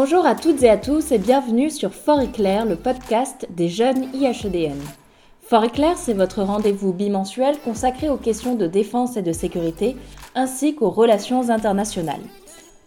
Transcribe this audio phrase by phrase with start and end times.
[0.00, 4.04] Bonjour à toutes et à tous et bienvenue sur Fort Éclair, le podcast des jeunes
[4.14, 4.78] IHEDN.
[5.42, 9.96] Fort Éclair, c'est votre rendez-vous bimensuel consacré aux questions de défense et de sécurité,
[10.36, 12.22] ainsi qu'aux relations internationales.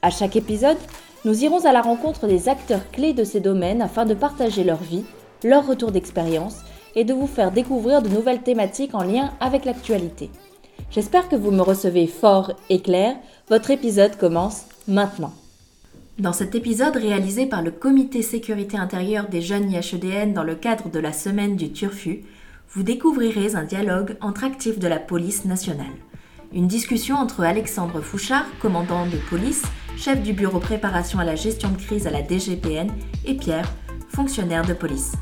[0.02, 0.77] À chaque épisode,
[1.26, 4.82] nous irons à la rencontre des acteurs clés de ces domaines afin de partager leur
[4.82, 5.04] vie,
[5.43, 6.59] leur retour d'expérience
[6.96, 10.30] et de vous faire découvrir de nouvelles thématiques en lien avec l'actualité.
[10.91, 13.17] J'espère que vous me recevez fort et clair.
[13.50, 15.34] Votre épisode commence maintenant.
[16.21, 20.88] Dans cet épisode réalisé par le Comité sécurité intérieure des jeunes IHEDN dans le cadre
[20.88, 22.21] de la semaine du Turfu,
[22.70, 25.88] vous découvrirez un dialogue entre actifs de la police nationale.
[26.53, 29.63] Une discussion entre Alexandre Fouchard, commandant de police,
[29.97, 32.91] chef du bureau préparation à la gestion de crise à la DGPN,
[33.25, 33.67] et Pierre,
[34.09, 35.13] fonctionnaire de police.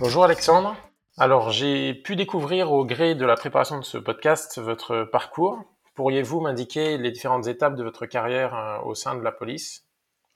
[0.00, 0.74] Bonjour Alexandre.
[1.18, 5.64] Alors j'ai pu découvrir au gré de la préparation de ce podcast votre parcours.
[5.94, 9.86] Pourriez-vous m'indiquer les différentes étapes de votre carrière euh, au sein de la police?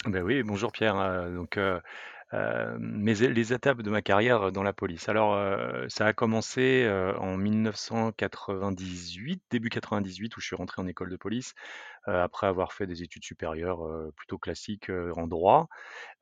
[0.06, 0.98] Ben oui, bonjour Pierre.
[0.98, 1.78] Euh, donc, euh,
[2.32, 5.08] les étapes de ma carrière dans la police.
[5.08, 5.36] Alors,
[5.88, 11.54] ça a commencé en 1998, début 98, où je suis rentré en école de police,
[12.06, 13.80] après avoir fait des études supérieures
[14.16, 15.68] plutôt classiques en droit.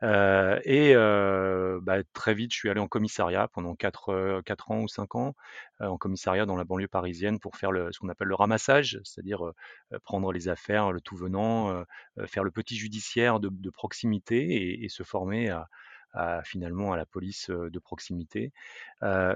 [0.02, 5.14] et bah, très vite, je suis allé en commissariat pendant 4, 4 ans ou 5
[5.14, 5.34] ans,
[5.80, 9.52] en commissariat dans la banlieue parisienne pour faire ce qu'on appelle le ramassage, c'est-à-dire
[10.04, 11.84] prendre les affaires, le tout venant,
[12.26, 15.68] faire le petit judiciaire de, proximité et se former à,
[16.44, 18.52] finalement à la police de proximité.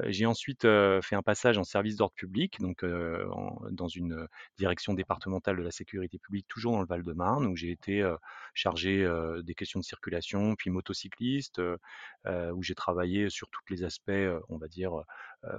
[0.06, 4.26] j'ai ensuite fait un passage en service d'ordre public, donc dans une
[4.58, 8.04] direction départementale de la sécurité publique, toujours dans le Val-de-Marne, où j'ai été
[8.54, 9.08] chargé
[9.42, 11.60] des questions de circulation, puis motocycliste,
[12.26, 14.10] où j'ai travaillé sur tous les aspects,
[14.48, 14.92] on va dire,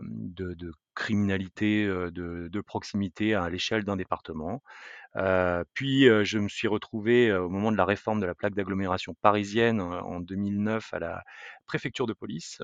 [0.02, 4.62] de, criminalité de, proximité à l'échelle d'un département.
[5.74, 9.82] puis je me suis retrouvé au moment de la réforme de la plaque d'agglomération parisienne
[9.82, 11.24] en 2009 à la
[11.66, 12.62] préfecture de police,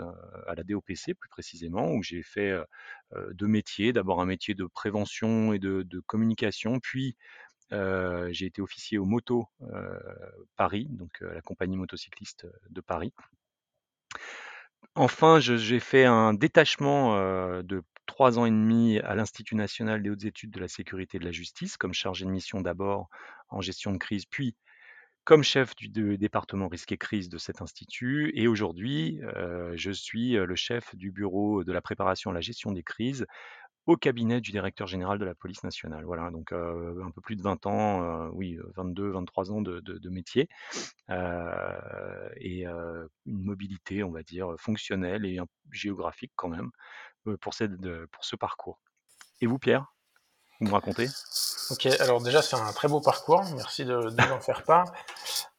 [0.48, 2.56] à la DOPC plus précisément, où j'ai fait
[3.32, 3.94] deux métiers.
[3.94, 7.16] D'abord un métier de prévention et de, communication, puis
[7.72, 9.46] j'ai été officier au Moto
[10.56, 13.14] Paris, donc la compagnie motocycliste de Paris.
[14.96, 17.16] Enfin, j'ai fait un détachement
[17.62, 21.20] de trois ans et demi à l'Institut national des hautes études de la sécurité et
[21.20, 23.10] de la justice, comme chargé de mission d'abord
[23.50, 24.56] en gestion de crise, puis
[25.24, 28.32] comme chef du département risque et crise de cet institut.
[28.34, 29.22] Et aujourd'hui,
[29.76, 33.26] je suis le chef du bureau de la préparation à la gestion des crises
[33.90, 36.06] au cabinet du directeur général de la police nationale.
[36.06, 40.48] Voilà, donc un peu plus de 20 ans, oui, 22, 23 ans de, métier,
[41.10, 43.10] et une
[43.44, 45.40] mobilité, on va dire, fonctionnelle et
[45.72, 46.70] géographique quand même
[47.42, 47.72] pour, cette,
[48.12, 48.80] pour ce parcours.
[49.42, 49.92] Et vous, Pierre,
[50.60, 51.08] vous me racontez?
[51.72, 54.86] Ok, alors déjà c'est un très beau parcours, merci de, de m'en faire part.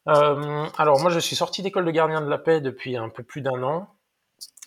[0.06, 3.42] alors moi je suis sorti d'école de gardien de la paix depuis un peu plus
[3.42, 3.97] d'un an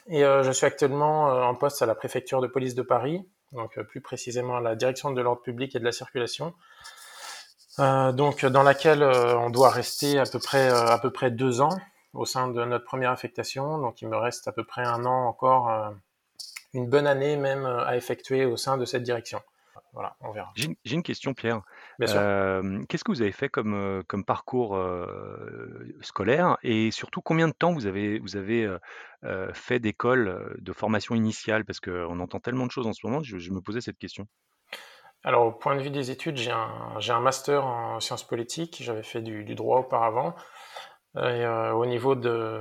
[0.07, 3.83] et je suis actuellement en poste à la préfecture de police de Paris donc euh,
[3.83, 6.53] plus précisément la direction de l'ordre public et de la circulation,
[7.79, 11.61] euh, donc dans laquelle euh, on doit rester à peu près à peu près deux
[11.61, 11.77] ans
[12.13, 13.79] au sein de notre première affectation.
[13.79, 15.93] Donc il me reste à peu près un an encore,
[16.73, 19.41] une bonne année même à effectuer au sein de cette direction.
[19.93, 20.51] Voilà, on verra.
[20.55, 21.61] J'ai une question, Pierre.
[21.99, 24.79] Qu'est-ce que vous avez fait comme, comme parcours
[26.01, 28.69] scolaire et surtout combien de temps vous avez, vous avez
[29.53, 31.65] fait d'école de formation initiale?
[31.65, 34.27] Parce qu'on entend tellement de choses en ce moment, je, me posais cette question.
[35.23, 39.03] Alors, au point de vue des études, j'ai un, un, master en sciences politiques, j'avais
[39.03, 40.35] fait du, droit auparavant.
[41.15, 42.59] Et, au niveau de,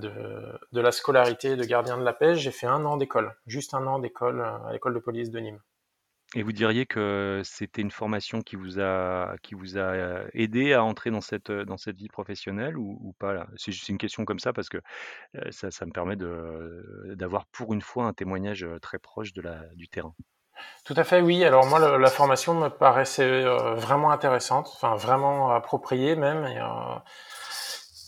[0.00, 0.12] de,
[0.72, 3.86] de, la scolarité de gardien de la paix, j'ai fait un an d'école, juste un
[3.86, 5.60] an d'école à l'école de police de Nîmes.
[6.34, 10.82] Et vous diriez que c'était une formation qui vous a qui vous a, aidé à
[10.82, 13.46] entrer dans cette, dans cette vie professionnelle ou pas?
[13.56, 14.78] C'est juste une question comme ça parce que,
[15.50, 19.66] ça ça me permet de d'avoir pour une fois un témoignage, très proche de la
[19.74, 20.14] du terrain.
[20.84, 21.44] Tout à fait, oui.
[21.44, 23.42] Alors moi, la formation me paraissait,
[23.76, 26.58] vraiment intéressante, enfin vraiment appropriée même et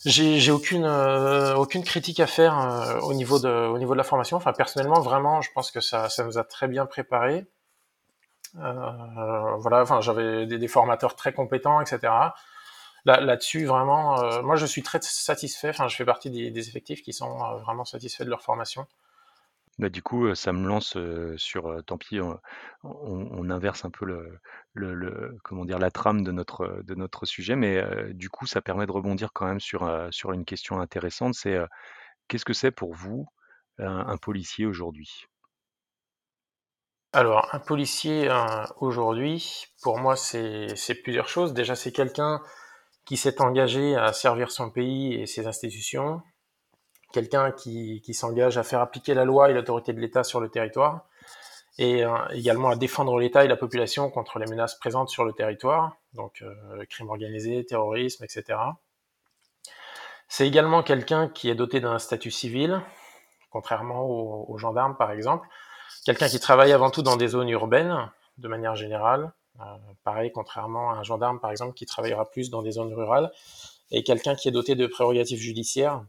[0.07, 4.39] j'ai aucune, aucune critique à faire, au niveau de au niveau de la formation.
[4.39, 7.47] Enfin personnellement, vraiment, je pense que ça ça nous a très bien préparés.
[8.57, 12.13] Euh, voilà, enfin, j'avais des, formateurs très compétents, etc.
[13.05, 15.71] Là, dessus vraiment, euh, moi, je suis très satisfait.
[15.71, 18.87] Enfin, je fais partie des, effectifs qui sont euh, vraiment satisfaits de leur formation.
[19.79, 20.97] Bah, du coup, ça me lance
[21.37, 22.21] sur, tant pis,
[22.85, 25.39] on, inverse un peu le,
[25.79, 27.85] la trame de notre, sujet, mais
[28.15, 31.59] du coup, ça permet de rebondir quand même sur, sur une question intéressante, c'est
[32.29, 33.27] qu'est-ce que c'est pour vous
[33.79, 35.27] un policier aujourd'hui?
[37.15, 38.29] Alors, un policier
[38.81, 41.55] aujourd'hui, pour moi, c'est plusieurs choses.
[41.55, 42.43] Déjà, c'est quelqu'un
[43.05, 46.23] qui s'est engagé à servir son pays et ses institutions,
[47.13, 50.49] quelqu'un qui, qui s'engage à faire appliquer la loi et l'autorité de l'État sur le
[50.49, 51.07] territoire,
[51.79, 55.33] et euh, également à défendre l'État et la population contre les menaces présentes sur le
[55.33, 58.59] territoire, donc euh, crime organisé, terrorisme, etc.
[60.27, 62.83] C'est également quelqu'un qui est doté d'un statut civil,
[63.51, 65.47] contrairement aux, gendarmes par exemple,
[66.05, 69.65] quelqu'un qui travaille avant tout dans des zones urbaines, de manière générale, euh,
[70.03, 73.31] pareil, contrairement à un gendarme, par exemple, qui travaillera plus dans des zones rurales,
[73.91, 76.05] et quelqu'un qui est doté de prérogatives judiciaires.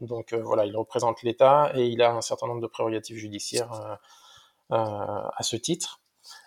[0.00, 3.98] Donc euh, voilà, il représente l'État et il a un certain nombre de prérogatives judiciaires
[4.72, 4.76] euh,
[5.36, 6.00] à ce titre.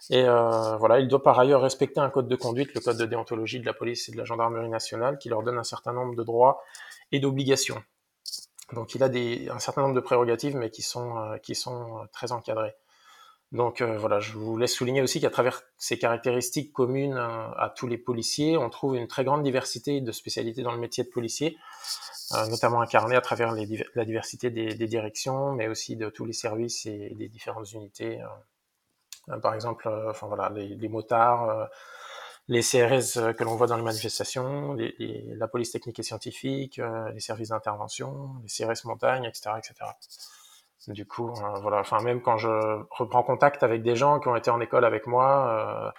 [0.10, 3.60] Et voilà, il doit par ailleurs respecter un code de conduite, le code de déontologie
[3.60, 6.24] de la police et de la gendarmerie nationale, qui leur donne un certain nombre de
[6.24, 6.62] droits
[7.12, 7.82] et d'obligations.
[8.74, 9.08] Donc il a
[9.54, 12.76] un certain nombre de prérogatives, mais qui sont, qui sont très encadrées.
[13.52, 17.70] Donc euh, voilà, je vous laisse souligner aussi qu'à travers ces caractéristiques communes euh, à
[17.76, 21.10] tous les policiers, on trouve une très grande diversité de spécialités dans le métier de
[21.10, 21.58] policier,
[22.34, 26.86] euh, notamment incarnées à travers la diversité des, directions, mais aussi de tous les services
[26.86, 28.20] et des différentes unités.
[29.42, 31.68] par exemple, enfin voilà, les, motards,
[32.52, 36.82] les CRS que l'on voit dans les manifestations, la police technique et scientifique,
[37.14, 39.86] les services d'intervention, les CRS montagne, etc., etc.
[40.88, 42.50] Du coup, euh, voilà, enfin même quand je
[42.90, 45.92] reprends contact avec des gens qui ont été en école avec moi, euh,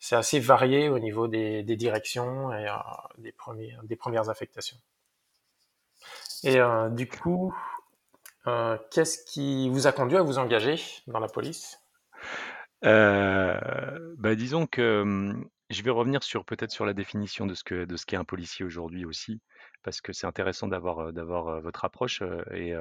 [0.00, 4.76] c'est assez varié au niveau des, directions et euh, des premières affectations.
[6.44, 6.58] Et
[6.90, 7.54] du coup,
[8.90, 10.76] qu'est-ce qui vous a conduit à vous engager
[11.06, 11.80] dans la police?
[12.82, 17.84] Bah, disons que hum, je vais revenir sur peut-être sur la définition de ce que
[17.84, 19.40] de ce qu'est un policier aujourd'hui aussi,
[19.82, 22.22] parce que c'est intéressant d'avoir, d'avoir, votre approche,
[22.52, 22.72] et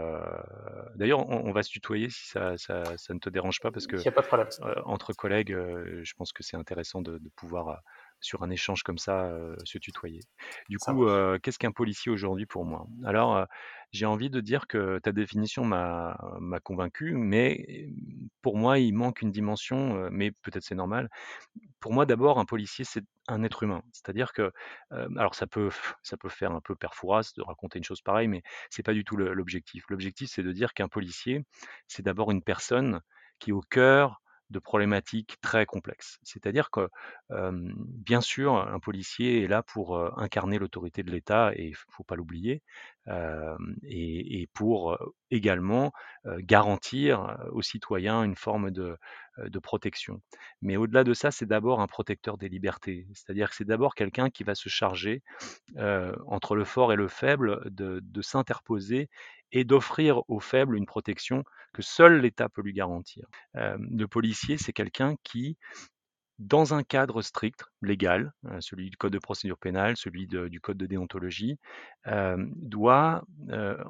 [0.95, 3.97] d'ailleurs on va se tutoyer si ça ça ça ne te dérange pas parce que,
[4.07, 4.47] a pas de problème.
[4.85, 7.81] entre collègues, je pense que c'est intéressant de pouvoir,
[8.19, 9.31] sur un échange comme ça,
[9.63, 10.21] se tutoyer.
[10.69, 11.05] Du coup,
[11.41, 12.87] qu'est-ce qu'un policier aujourd'hui pour moi?
[13.05, 13.45] Alors,
[13.91, 16.17] j'ai envie de dire que ta définition m'a
[16.63, 17.89] convaincu, mais
[18.41, 21.09] pour moi, il manque une dimension, mais peut-être c'est normal,
[21.79, 23.83] pour moi, d'abord, un policier, c'est un être humain.
[23.91, 24.51] C'est-à-dire que,
[24.89, 25.69] alors ça peut,
[26.01, 29.03] ça peut faire un peu perfourasse de raconter une chose pareille, mais c'est pas du
[29.03, 29.83] tout l'objectif.
[29.89, 31.45] L'objectif, c'est de dire qu'un policier,
[31.87, 33.01] c'est d'abord une personne
[33.39, 36.19] qui est au cœur de problématiques très complexes.
[36.23, 36.89] C'est-à-dire que,
[37.29, 42.03] bien sûr, un policier est là pour incarner l'autorité de l'État, et il ne faut
[42.03, 42.61] pas l'oublier,
[43.83, 44.97] et, pour
[45.31, 45.91] également
[46.25, 48.97] garantir aux citoyens une forme de,
[49.61, 50.21] protection.
[50.61, 53.07] Mais au-delà de ça, c'est d'abord un protecteur des libertés.
[53.13, 55.23] C'est-à-dire que c'est d'abord quelqu'un qui va se charger,
[56.27, 59.09] entre le fort et le faible, de s'interposer
[59.51, 63.27] et d'offrir aux faibles une protection que seul l'État peut lui garantir.
[63.53, 65.57] le policier, c'est quelqu'un qui,
[66.39, 70.85] dans un cadre strict, légal, celui du code de procédure pénale, celui du code de
[70.85, 71.57] déontologie,
[72.05, 73.23] doit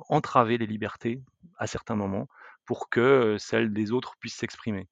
[0.09, 1.21] entraver les libertés
[1.57, 2.27] à certains moments
[2.65, 4.87] pour que celles des autres puissent s'exprimer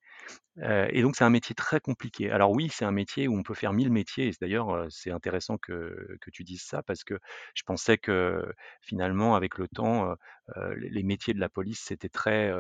[0.62, 2.32] et donc c'est un métier très compliqué.
[2.32, 6.18] Alors oui, c'est un métier où on peut faire mille métiers d'ailleurs, c'est intéressant que
[6.32, 7.20] tu dises ça parce que
[7.56, 8.46] je pensais que
[8.82, 10.16] finalement avec le temps,
[10.78, 12.54] les métiers de la police c'était très,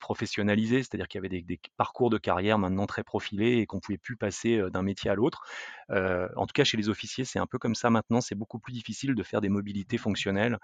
[0.00, 0.82] professionnalisé.
[0.82, 4.16] C'est-à-dire qu'il y avait des parcours de carrière maintenant très profilés et qu'on pouvait plus
[4.16, 5.44] passer, d'un métier à l'autre.
[5.90, 8.20] en tout cas chez les officiers, c'est un peu comme ça maintenant.
[8.20, 10.58] C'est beaucoup plus difficile de faire des mobilités fonctionnelles,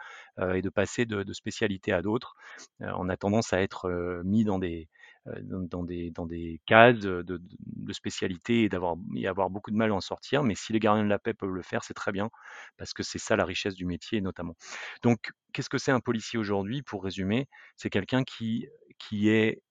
[0.54, 2.36] et de passer de de spécialité à d'autres.
[2.80, 3.88] on a tendance à être,
[4.24, 4.93] mis dans des euh,
[5.26, 9.94] dans, des, dans des de, de, spécialité et d'avoir y avoir beaucoup de mal à
[9.94, 10.42] en sortir.
[10.42, 12.30] Mais si les gardiens de la paix peuvent le faire, c'est très bien,
[12.76, 14.56] parce que c'est ça la richesse du métier notamment.
[15.02, 16.82] Donc, qu'est-ce que c'est un policier aujourd'hui?
[16.82, 19.62] Pour résumer, c'est quelqu'un qui, qui est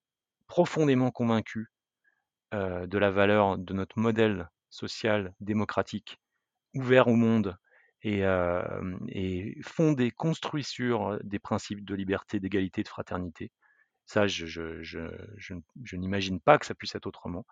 [0.48, 1.67] profondément convaincu
[2.53, 6.19] euh, de la valeur de notre modèle social démocratique,
[6.75, 7.57] ouvert au monde,
[8.03, 13.51] et, euh, et, fondé, construit sur des principes de liberté, d'égalité, de fraternité.
[14.05, 17.45] Ça, je, je, je, je n'imagine pas que ça puisse être autrement.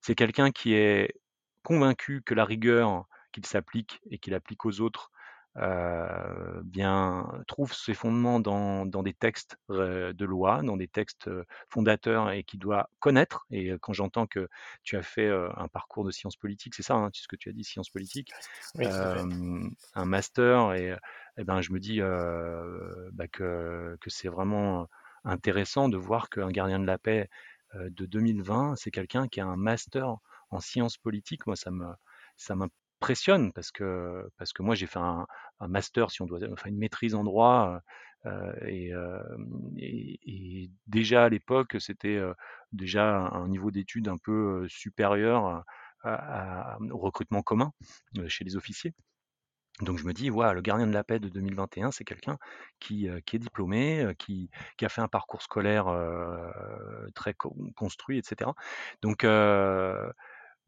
[0.00, 1.14] C'est quelqu'un qui est
[1.62, 5.10] convaincu que la rigueur qu'il s'applique et qu'il applique aux autres
[5.56, 11.26] euh, bien, trouve ses fondements dans, dans des textes euh, de loi, dans des textes
[11.26, 13.44] euh, fondateurs et qui doit connaître.
[13.50, 14.48] Et quand j'entends que
[14.84, 17.52] tu as fait un parcours de sciences politiques, c'est ça, hein, ce que tu as
[17.52, 18.30] dit, sciences politiques,
[18.76, 20.96] un master, et, et,
[21.38, 24.86] eh ben, je me dis bah, que, que c'est vraiment
[25.24, 27.28] intéressant de voir qu'un gardien de la paix
[27.74, 30.16] de 2020, c'est quelqu'un qui a un master
[30.50, 31.46] en sciences politiques.
[31.46, 31.86] Moi, ça me
[32.36, 35.26] ça m'impressionne parce que parce que moi j'ai fait un,
[35.60, 37.80] master, si on doit, enfin une maîtrise en droit
[38.66, 38.92] Et,
[39.76, 42.20] et, déjà à l'époque, c'était
[42.72, 45.64] déjà un niveau d'études un peu supérieur
[46.04, 47.72] au recrutement commun
[48.28, 48.94] chez les officiers.
[49.82, 52.38] Donc je me dis, voilà, le gardien de la paix de 2021, c'est quelqu'un
[52.80, 55.86] qui, qui est diplômé, qui, qui, a fait un parcours scolaire
[57.14, 57.34] très
[57.76, 58.50] construit, etc.
[59.02, 59.24] Donc,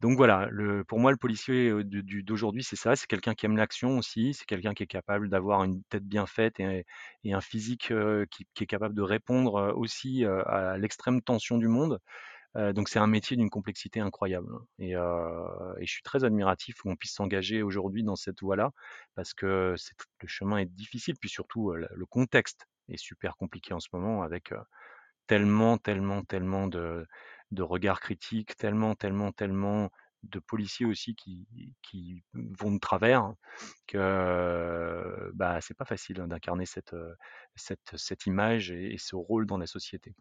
[0.01, 0.49] donc voilà,
[0.87, 4.73] pour moi, le policier d'aujourd'hui, c'est ça, c'est quelqu'un qui aime l'action aussi, c'est quelqu'un
[4.73, 6.85] qui est capable d'avoir une tête bien faite et,
[7.25, 7.93] un physique
[8.31, 11.99] qui, est capable de répondre aussi à l'extrême tension du monde
[12.55, 14.53] donc c'est un métier d'une complexité incroyable.
[14.53, 18.71] Hein, et, je suis très admiratif qu'on puisse s'engager aujourd'hui dans cette voie-là,
[19.15, 19.75] parce que
[20.21, 24.53] le chemin est difficile, puis surtout le contexte est super compliqué en ce moment, avec
[25.27, 27.07] tellement, tellement, tellement de,
[27.57, 29.89] regards critiques, tellement, tellement, tellement
[30.23, 33.33] de policiers aussi qui, vont de travers,
[33.87, 40.13] que bah, c'est pas facile d'incarner cette image et ce rôle dans la société.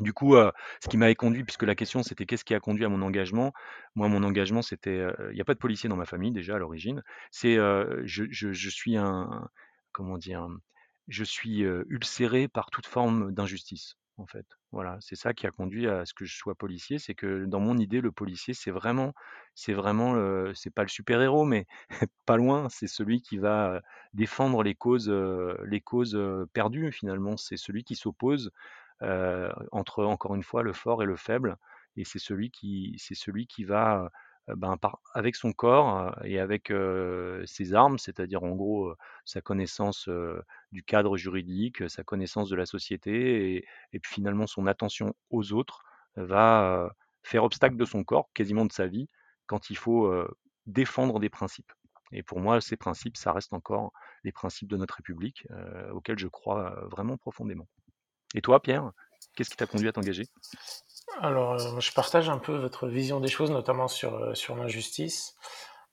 [0.00, 2.88] Du coup, ce qui m'avait conduit, puisque la question c'était qu'est-ce qui a conduit à
[2.88, 3.52] mon engagement?
[3.94, 6.58] Moi, mon engagement, c'était, il n'y a pas de policier dans ma famille déjà à
[6.58, 7.02] l'origine.
[7.30, 7.54] C'est,
[8.04, 9.48] je, je, suis un,
[9.92, 10.48] comment dire,
[11.08, 14.46] je suis ulcéré par toute forme d'injustice, en fait.
[14.72, 17.60] Voilà, c'est ça qui a conduit à ce que je sois policier, c'est que dans
[17.60, 19.12] mon idée, le policier, c'est vraiment,
[19.54, 20.16] c'est vraiment,
[20.54, 21.66] c'est pas le super héros, mais
[22.26, 23.80] pas loin, c'est celui qui va
[24.12, 25.08] défendre les causes,
[25.64, 26.18] les causes
[26.52, 27.36] perdues finalement.
[27.36, 28.50] C'est celui qui s'oppose
[29.72, 31.56] entre, encore une fois, le fort et le faible.
[31.96, 34.10] Et c'est celui qui, celui qui va,
[34.48, 34.76] ben,
[35.14, 36.72] avec son corps et avec
[37.46, 38.94] ses armes, c'est-à-dire en gros
[39.24, 40.08] sa connaissance
[40.72, 45.52] du cadre juridique, sa connaissance de la société et, et puis finalement son attention aux
[45.52, 45.82] autres,
[46.16, 46.90] va
[47.22, 49.08] faire obstacle de son corps, quasiment de sa vie,
[49.46, 50.12] quand il faut
[50.66, 51.72] défendre des principes.
[52.12, 53.92] Et pour moi, ces principes, ça reste encore
[54.24, 55.46] les principes de notre République,
[55.92, 57.66] auxquels je crois vraiment profondément.
[58.34, 58.90] Et toi, Pierre,
[59.36, 60.26] qu'est-ce qui t'a conduit à t'engager?
[61.20, 65.36] Alors, euh, je partage un peu votre vision des choses, notamment sur, euh, sur l'injustice.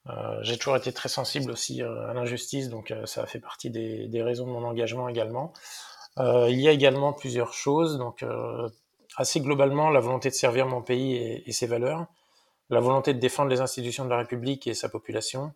[0.09, 4.23] Euh, j'ai toujours été très sensible aussi à l'injustice, donc ça fait partie des, des,
[4.23, 5.53] raisons de mon engagement également.
[6.17, 8.25] il y a également plusieurs choses, donc
[9.15, 12.07] assez globalement la volonté de servir mon pays et, ses valeurs,
[12.71, 15.53] la volonté de défendre les institutions de la République et sa population,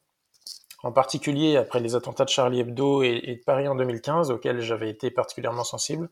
[0.83, 4.91] en particulier après les attentats de Charlie Hebdo et de Paris en 2015, auxquels j'avais
[4.91, 6.07] été particulièrement sensible,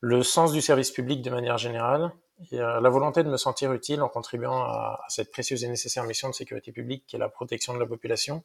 [0.00, 2.12] le sens du service public de manière générale,
[2.52, 6.28] euh, la volonté de me sentir utile en contribuant à, cette précieuse et nécessaire mission
[6.28, 8.44] de sécurité publique qui est la protection de la population.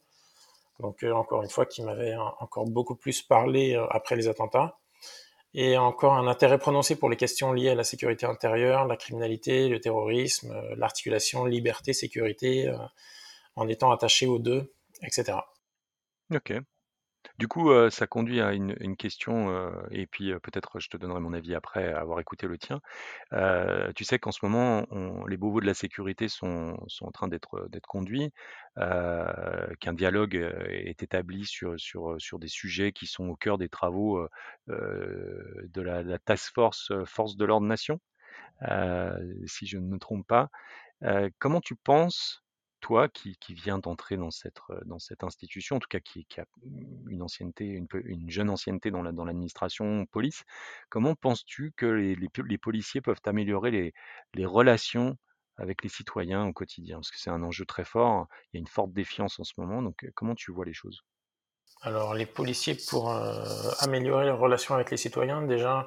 [0.80, 4.78] Donc euh, encore une fois, qui m'avait encore beaucoup plus parlé euh, après les attentats.
[5.54, 9.68] Et encore un intérêt prononcé pour les questions liées à la sécurité intérieure, la criminalité,
[9.68, 12.74] le terrorisme, l'articulation liberté-sécurité,
[13.54, 15.36] en étant attaché aux deux, etc.
[16.34, 16.54] Ok,
[17.38, 21.54] du coup, ça conduit à une question, et puis, peut-être je te donnerai mon avis
[21.54, 22.80] après avoir écouté le tien.
[23.94, 24.86] tu sais qu'en ce moment,
[25.28, 28.32] les bobos de la sécurité sont en train d'être, conduits,
[28.76, 30.34] qu'un dialogue,
[30.68, 34.26] est établi sur des sujets qui sont au cœur des travaux,
[34.68, 38.00] de la la task force, force de l'ordre nation,
[39.46, 40.48] si je ne me trompe pas.
[41.38, 42.41] comment tu penses
[42.82, 46.44] toi qui, qui viens d'entrer dans cette, dans cette institution, en tout cas qui, a
[46.66, 50.42] une jeune ancienneté dans l'administration police,
[50.90, 53.92] comment penses-tu que les, policiers peuvent améliorer
[54.34, 55.16] les, relations
[55.56, 56.96] avec les citoyens au quotidien?
[56.96, 59.54] Parce que c'est un enjeu très fort, il y a une forte défiance en ce
[59.56, 61.00] moment, donc comment tu vois les choses?
[61.82, 63.44] Alors les policiers, pour euh,
[63.80, 65.86] améliorer les relations avec les citoyens, déjà,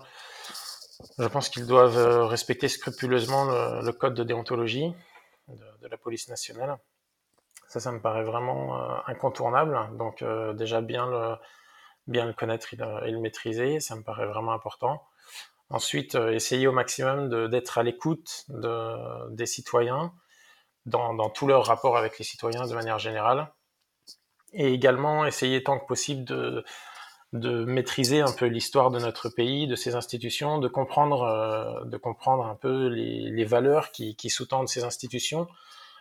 [1.19, 4.93] je pense qu'ils doivent respecter scrupuleusement le, le code de déontologie
[5.47, 6.77] de, la police nationale.
[7.67, 9.77] Ça, ça me paraît vraiment euh, incontournable.
[9.97, 11.35] Donc euh, déjà bien le,
[12.07, 15.03] bien le connaître et le, maîtriser, ça me paraît vraiment important.
[15.69, 20.13] Ensuite, euh, essayer au maximum d'être à l'écoute de, des citoyens
[20.85, 23.51] dans, dans tous leurs rapports avec les citoyens de manière générale.
[24.53, 26.63] Et également essayer tant que possible de,
[27.35, 31.97] de maîtriser un peu l'histoire de notre pays, de ses institutions, de comprendre, euh, de
[31.97, 35.47] comprendre un peu les, valeurs qui, sous-tendent ces institutions,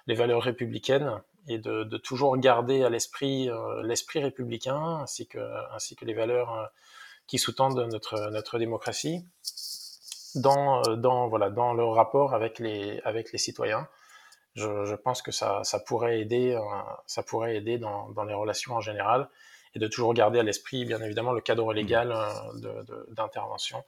[0.06, 5.38] les valeurs républicaines, et de, toujours garder à l'esprit euh, l'esprit républicain ainsi que,
[6.02, 6.64] les valeurs euh,
[7.26, 9.26] qui sous-tendent notre, notre démocratie
[10.34, 13.88] dans, dans, voilà, dans le rapport avec les, avec les citoyens.
[14.54, 16.58] Je, je pense que ça, ça pourrait aider,
[17.06, 19.28] ça pourrait aider dans, dans les relations en général
[19.74, 21.76] et de toujours garder à l'esprit, bien évidemment, le cadre mmh.
[21.76, 23.84] légal euh, d'intervention,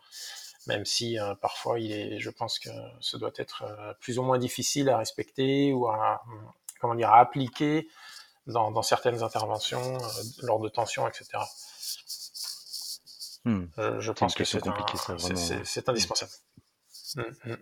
[0.67, 4.23] même si euh, parfois, il est, je pense que ce doit être euh, plus ou
[4.23, 6.25] moins difficile à respecter ou à,
[6.81, 7.89] comment dire, à appliquer
[8.47, 9.99] dans, dans certaines interventions
[10.43, 11.27] lors de tensions, etc.
[13.45, 13.67] Hmm.
[13.77, 14.61] Je, pense que c'est
[15.65, 16.33] c'est indispensable.
[17.17, 17.55] Mmh.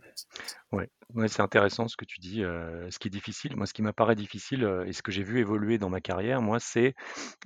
[0.73, 0.88] Ouais,
[1.28, 2.40] c'est intéressant ce que tu dis.
[2.40, 5.78] ce qui est difficile, moi, ce qui m'apparaît difficile et ce que j'ai vu évoluer
[5.78, 6.94] dans ma carrière, moi, c'est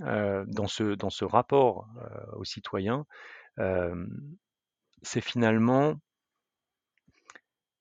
[0.01, 1.87] dans ce dans ce rapport
[2.35, 3.05] aux citoyens,
[5.03, 6.01] c'est finalement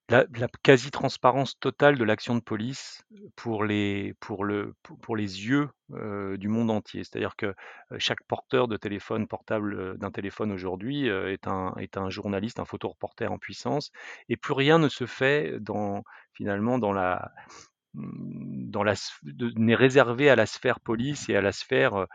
[0.10, 0.26] la
[0.64, 3.04] quasi-transparence totale de l'action de police,
[3.36, 7.04] pour les pour le pour les yeux, du monde entier.
[7.04, 7.54] C'est-à-dire que,
[7.98, 13.28] chaque porteur de téléphone portable, d'un téléphone aujourd'hui, est un est un journaliste, un photoreporter
[13.28, 13.92] en puissance
[14.30, 17.32] et plus rien ne se fait dans finalement dans la
[18.84, 18.94] la
[19.56, 22.06] n'est réservé à la sphère police et à la sphère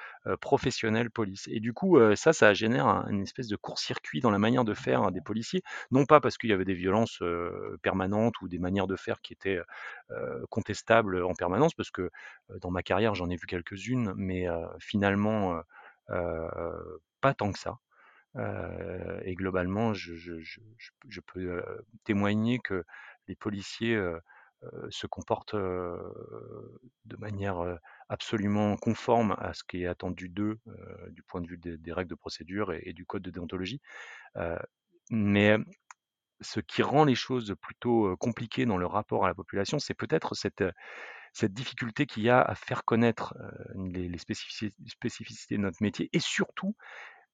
[0.40, 1.48] professionnelle police.
[1.48, 5.10] Et du coup, ça, ça génère une espèce de court-circuit dans la manière de faire
[5.10, 7.22] des policiers, non pas parce qu'il y avait des violences
[7.82, 9.60] permanentes ou des manières de faire qui étaient
[10.50, 12.10] contestables en permanence, parce que
[12.60, 14.46] dans ma carrière, j'en ai vu quelques-unes, mais
[14.78, 15.60] finalement,
[17.20, 17.78] pas tant que ça.
[19.24, 21.62] et globalement, je peux
[22.04, 22.84] témoigner que
[23.28, 24.00] les policiers
[24.90, 27.78] se comportent de manière
[28.08, 30.60] absolument conforme à ce qui est attendu d'eux
[31.10, 33.80] du point de vue des, règles de procédure et, du code de déontologie.
[35.10, 35.56] mais
[36.40, 40.34] ce qui rend les choses plutôt compliquées dans le rapport à la population, c'est peut-être
[40.34, 40.64] cette,
[41.32, 43.34] cette difficulté qu'il y a à faire connaître
[43.74, 46.76] les, spécificités, de notre métier et surtout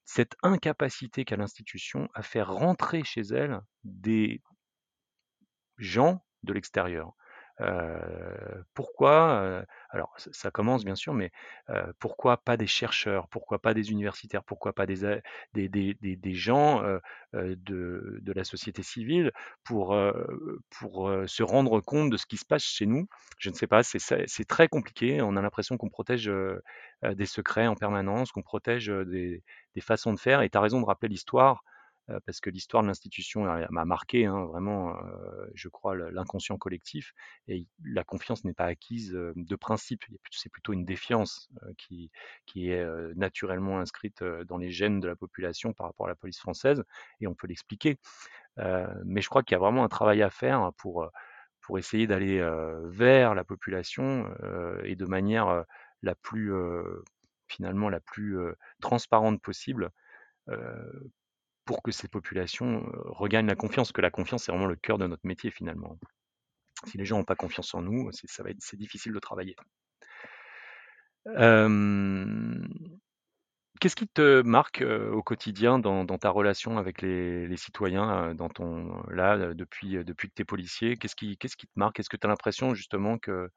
[0.05, 4.41] cette incapacité qu'a l'institution à faire rentrer chez elle des
[5.77, 7.13] gens de l'extérieur.
[8.73, 11.31] pourquoi alors ça, commence bien sûr, mais
[11.99, 15.21] pourquoi pas des chercheurs Pourquoi pas des universitaires Pourquoi pas des,
[15.53, 16.81] des, des, des gens
[17.33, 19.31] de, de, la société civile
[19.63, 19.97] pour,
[20.69, 23.07] pour se rendre compte de ce qui se passe chez nous?
[23.39, 25.21] Je ne sais pas, c'est très compliqué.
[25.21, 26.31] On a l'impression qu'on protège
[27.03, 29.43] des secrets en permanence, qu'on protège des,
[29.75, 30.41] des façons de faire.
[30.41, 31.63] Et tu as raison de rappeler l'histoire
[32.25, 34.95] parce que l'histoire de l'institution m'a marqué, hein, vraiment,
[35.53, 37.13] je crois, l'inconscient collectif.
[37.47, 42.11] Et la confiance n'est pas acquise de principe, c'est plutôt une défiance qui,
[42.45, 46.39] qui est naturellement inscrite dans les gènes de la population par rapport à la police
[46.39, 46.83] française,
[47.19, 47.97] et on peut l'expliquer.
[49.05, 51.09] mais je crois qu'il y a vraiment un travail à faire pour,
[51.61, 52.41] pour essayer d'aller
[52.85, 54.33] vers la population
[54.83, 55.65] et de manière
[56.01, 56.51] la plus,
[57.47, 58.37] finalement, la plus
[58.81, 59.91] transparente possible
[61.69, 65.05] pour que ces populations regagnent la confiance, que la confiance c'est vraiment le cœur de
[65.05, 65.99] notre métier finalement.
[66.87, 69.55] Si les gens n'ont pas confiance en nous, ça va être, c'est difficile de travailler.
[73.79, 79.53] Qu'est-ce qui te marque au quotidien dans, ta relation avec les, citoyens, dans ton, là,
[79.53, 80.97] depuis, depuis que tu es policier?
[80.97, 81.99] Qu'est-ce qui, qu'est-ce qui te marque?
[81.99, 83.47] Est-ce que tu as l'impression justement que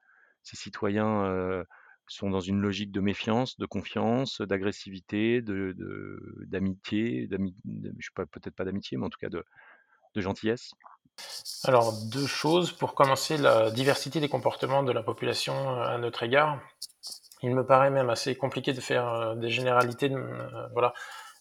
[0.43, 1.65] ces citoyens
[2.09, 5.75] sont dans une logique de méfiance, de confiance, d'agressivité, de,
[6.47, 7.29] d'amitié,
[8.15, 9.45] pas, peut-être pas d'amitié, mais en tout cas de,
[10.15, 10.73] de gentillesse?
[11.65, 12.73] Alors, deux choses.
[12.73, 16.59] Pour commencer, la diversité des comportements de la population euh, à notre égard.
[17.43, 20.95] Il me paraît même assez compliqué de faire euh, des généralités, euh, voilà,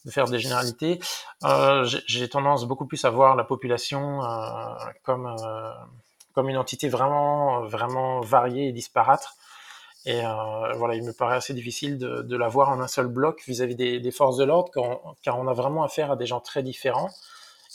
[0.05, 0.99] de faire des généralités.
[1.95, 4.19] j'ai tendance beaucoup plus à voir la population
[5.03, 5.35] comme
[6.33, 9.27] comme une entité vraiment vraiment variée et disparate
[10.05, 13.43] et euh, voilà, il me paraît assez difficile de, de l'avoir en un seul bloc
[13.47, 14.71] vis-à-vis des, des, forces de l'ordre,
[15.21, 17.09] car on a vraiment affaire à des gens très différents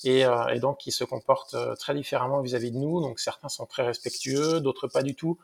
[0.05, 3.01] et, euh, et donc qui se comportent euh, très différemment vis-à-vis de nous.
[3.01, 5.39] Donc certains sont très respectueux, d'autres pas du tout.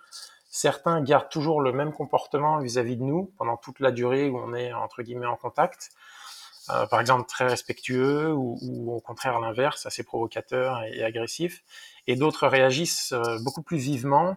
[0.50, 4.52] Certains gardent toujours le même comportement vis-à-vis de nous pendant toute la durée où on
[4.52, 5.90] est entre guillemets en contact.
[6.70, 11.62] Euh, par exemple très respectueux ou, ou au contraire l'inverse, assez provocateur et, et agressif.
[12.06, 14.36] Et d'autres réagissent euh, beaucoup plus vivement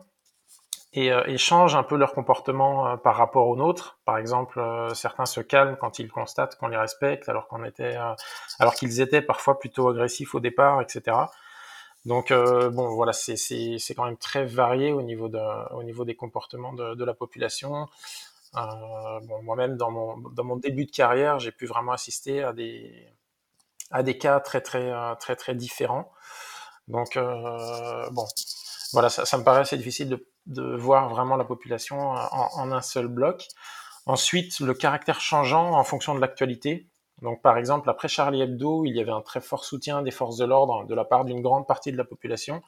[0.95, 3.99] et, euh, changent un peu leur comportement euh, par rapport aux nôtres.
[4.05, 7.97] Par exemple, euh, certains se calment quand ils constatent qu'on les respecte, alors qu'on était,
[8.59, 11.17] alors qu'ils étaient parfois plutôt agressifs au départ, etc.
[12.05, 15.39] Donc bon, voilà, c'est c'est quand même très varié au niveau de,
[15.73, 17.87] au niveau des comportements de, de la population.
[18.53, 23.07] bon, moi-même dans mon dans mon début de carrière, j'ai pu vraiment assister à des
[23.91, 26.11] à des cas très très très très différents.
[26.87, 28.25] Donc bon,
[28.93, 32.81] voilà, ça, ça me paraît assez difficile de de voir vraiment la population en, un
[32.81, 33.47] seul bloc.
[34.05, 36.87] Ensuite, le caractère changeant en fonction de l'actualité.
[37.21, 40.37] Donc, par exemple, après Charlie Hebdo, il y avait un très fort soutien des forces
[40.37, 42.61] de l'ordre de la part d'une grande partie de la population.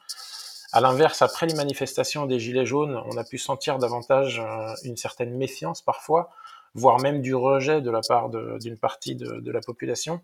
[0.72, 4.96] À l'inverse, après les manifestations des Gilets jaunes, on a pu sentir davantage euh, une
[4.96, 6.30] certaine méfiance parfois,
[6.74, 10.20] voire même du rejet de la part d'une partie de, la population.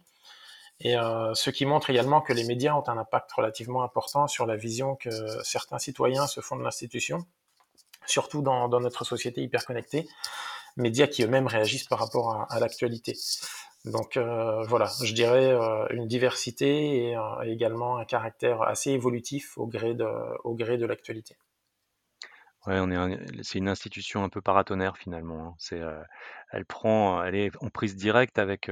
[0.81, 4.45] Et euh, ce qui montre également que les médias ont un impact relativement important sur
[4.45, 5.11] la vision que
[5.45, 7.25] certains citoyens se font de l'institution
[8.07, 10.09] surtout dans, notre société hyper connectée,
[10.77, 13.17] médias qui eux-mêmes réagissent par rapport à, l'actualité.
[13.85, 15.53] Donc voilà, je dirais
[15.91, 21.37] une diversité et également un caractère assez évolutif au gré de, l'actualité.
[22.67, 22.81] Ouais,
[23.43, 25.57] c'est une institution un peu paratonnerre finalement.
[25.73, 26.05] Hein.
[26.51, 28.71] Elle prend, elle est en prise directe avec,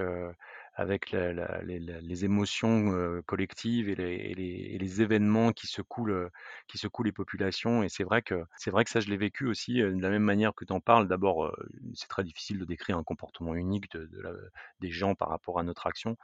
[0.74, 7.82] avec les, émotions collectives et les, événements qui secouent, les populations.
[7.82, 10.72] Et c'est vrai que ça, je l'ai vécu aussi de la même manière que tu
[10.72, 11.08] en parles.
[11.08, 11.54] D'abord,
[11.94, 15.86] c'est très difficile de décrire un comportement unique de, des gens par rapport à notre
[15.86, 16.16] action.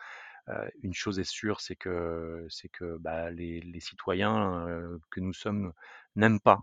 [0.82, 4.66] une chose est sûre, c'est que, c'est que bah, les, citoyens
[5.10, 5.72] que nous sommes
[6.16, 6.62] n'aiment pas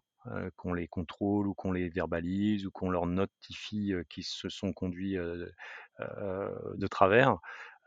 [0.56, 5.18] qu'on les contrôle ou qu'on les verbalise ou qu'on leur notifie qu'ils se sont conduits
[6.00, 7.38] de travers.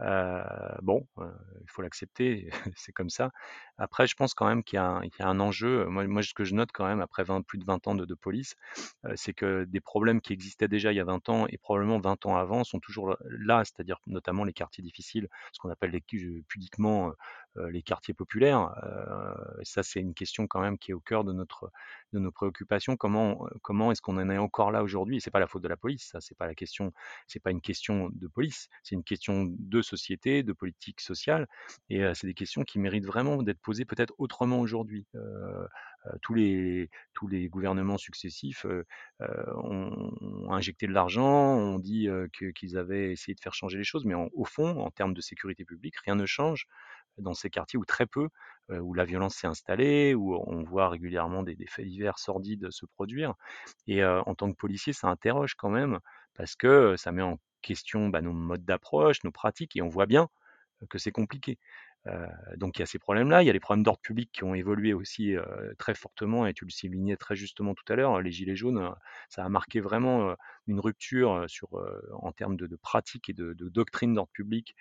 [0.00, 0.44] Euh,
[0.82, 1.30] bon, euh,
[1.62, 3.30] il faut l'accepter, c'est comme ça.
[3.78, 5.86] Après, je pense quand même qu'il y, a un enjeu.
[5.86, 8.54] Moi, ce que je note quand même après 20, plus de 20 ans de, police,
[9.04, 11.98] euh, c'est que des problèmes qui existaient déjà il y a 20 ans et probablement
[12.00, 16.02] 20 ans avant sont toujours là, c'est-à-dire notamment les quartiers difficiles, ce qu'on appelle les,
[16.48, 17.12] pudiquement
[17.70, 18.70] les quartiers populaires.
[19.62, 21.70] ça, c'est une question quand même qui est au cœur de notre
[22.12, 22.96] de nos préoccupations.
[22.96, 25.20] Comment comment est-ce qu'on en est encore là aujourd'hui?
[25.20, 26.46] C'est pas la faute de la police, ça, c'est pas
[27.42, 31.46] pas une question de police, c'est une question de société, de politique sociale,
[31.88, 35.06] et c'est des questions qui méritent vraiment d'être posées peut-être autrement aujourd'hui.
[36.22, 38.66] tous les tous les gouvernements successifs
[39.20, 40.12] ont,
[40.50, 42.08] injecté de l'argent, ont dit
[42.54, 45.64] qu'ils avaient essayé de faire changer les choses, mais au fond, en termes de sécurité
[45.64, 46.66] publique, rien ne change
[47.18, 48.28] dans ces quartiers où très peu,
[48.70, 53.34] où la violence s'est installée, où on voit régulièrement des, faits divers sordides se produire.
[53.86, 56.00] Et en tant que policier, ça interroge quand même
[56.34, 60.06] parce que ça met en question bah, nos modes d'approche, nos pratiques, et on voit
[60.06, 60.28] bien
[60.90, 61.58] que c'est compliqué.
[62.56, 64.54] Donc il y a ces problèmes-là, il y a les problèmes d'ordre public qui ont
[64.54, 65.34] évolué aussi
[65.78, 68.94] très fortement, et tu le soulignais très justement tout à l'heure, les gilets jaunes,
[69.28, 70.34] ça a marqué vraiment
[70.66, 71.46] une rupture
[72.12, 74.74] en termes de, pratique et de, doctrine d'ordre public.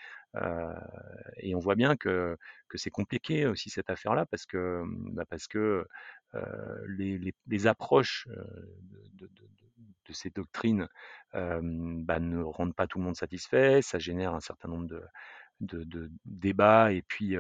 [1.37, 2.37] et on voit bien que,
[2.75, 5.85] c'est compliqué aussi cette affaire-là, parce que, bah, parce que
[6.87, 8.27] les, approches
[9.15, 9.29] de,
[10.13, 10.87] ces doctrines
[11.33, 15.01] bah, ne rendent pas tout le monde satisfait, ça génère un certain nombre de,
[15.61, 17.35] de, débats et puis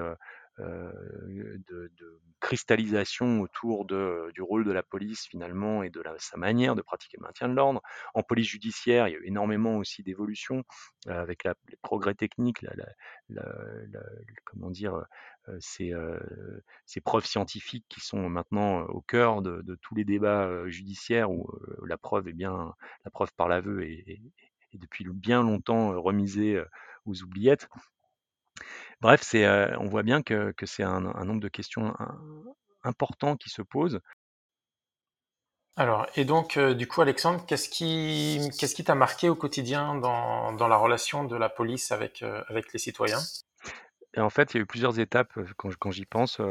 [0.59, 1.87] de,
[2.39, 7.17] cristallisation autour de, du rôle de la police finalement et de sa manière de pratiquer
[7.17, 7.81] le maintien de l'ordre.
[8.13, 10.63] En police judiciaire, il y a eu énormément aussi d'évolutions
[11.07, 12.73] avec les progrès techniques, la,
[14.45, 15.03] comment dire,
[15.59, 15.93] ces,
[17.03, 21.49] preuves scientifiques qui sont maintenant au cœur de, tous les débats judiciaires où
[21.85, 24.21] la preuve est bien, la preuve par l'aveu est,
[24.73, 26.61] depuis bien longtemps remisée
[27.05, 27.67] aux oubliettes.
[29.01, 31.93] Bref, c'est, on voit bien que, c'est un, nombre de questions
[32.83, 33.99] importants qui se posent.
[35.75, 40.51] Alors, et donc, du coup, Alexandre, qu'est-ce qui, qu'est-ce qui t'a marqué au quotidien dans,
[40.53, 43.19] dans, la relation de la police avec, avec les citoyens?
[44.15, 46.41] Et en fait, il y a eu plusieurs étapes quand, quand j'y pense.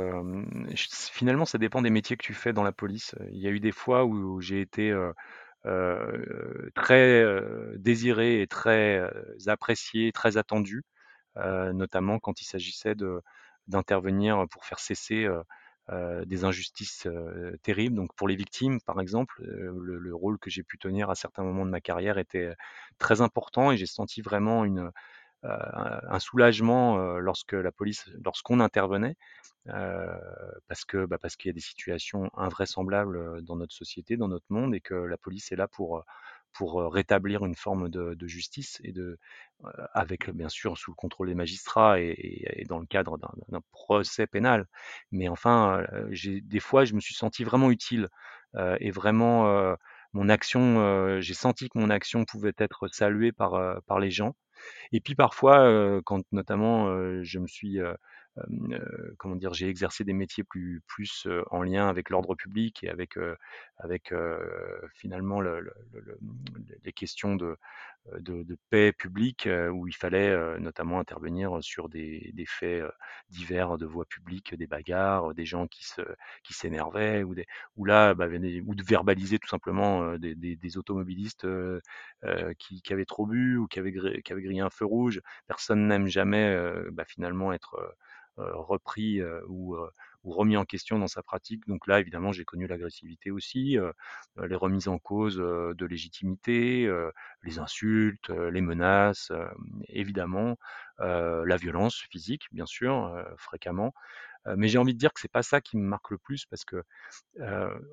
[1.11, 3.17] finalement, ça dépend des métiers que tu fais dans la police.
[3.33, 4.95] Il y a eu des fois où, j'ai été
[6.77, 7.25] très
[7.75, 9.03] désiré et très
[9.49, 10.85] apprécié, très attendu.
[11.39, 12.95] Euh, notamment quand il s'agissait
[13.69, 15.43] d'intervenir pour faire cesser euh,
[15.91, 17.07] euh, des injustices
[17.63, 17.97] terribles.
[17.97, 21.67] Donc pour les victimes, par exemple, le, rôle que j'ai pu tenir à certains moments
[21.67, 22.55] de ma carrière était
[22.99, 24.65] très important et j'ai senti vraiment
[25.43, 29.17] un soulagement lorsque la police, lorsqu'on intervenait,
[29.67, 34.47] parce que bah, parce qu'il y a des situations invraisemblables dans notre société, dans notre
[34.49, 36.05] monde, et que la police est là pour
[36.57, 39.19] pour rétablir une forme de, justice et de,
[39.93, 44.67] avec bien sûr sous le contrôle des magistrats et, dans le cadre d'un procès pénal.
[45.13, 48.09] Mais enfin, des fois, je me suis senti vraiment utile
[48.81, 49.77] et vraiment
[50.13, 54.35] mon action, j'ai senti que mon action pouvait être saluée par, par les gens.
[54.93, 57.79] Et puis parfois, quand notamment je me suis
[59.19, 63.19] comment dire, j'ai exercé des métiers plus, en lien avec l'ordre public et avec,
[64.95, 67.57] finalement les questions de,
[68.71, 72.85] paix publique où il fallait notamment intervenir sur des, faits
[73.31, 76.03] divers de voie publique, des bagarres, des gens qui se
[76.51, 81.47] s'énervaient ou, là bah, ou de verbaliser tout simplement des, automobilistes
[82.59, 85.21] qui, avaient trop bu ou qui avaient, qui avaient grillé un feu rouge.
[85.47, 86.57] Personne n'aime jamais
[86.93, 87.97] bah, finalement être
[88.37, 89.77] repris ou,
[90.25, 91.67] remis en question dans sa pratique.
[91.69, 93.77] Donc là, évidemment, j'ai connu l'agressivité aussi,
[94.37, 96.91] les remises en cause de légitimité,
[97.43, 99.33] les insultes, les menaces.
[99.89, 100.57] évidemment
[100.99, 103.95] la violence physique, bien sûr, fréquemment.
[104.57, 106.65] Mais j'ai envie de dire que c'est pas ça qui me marque le plus parce
[106.65, 106.83] que,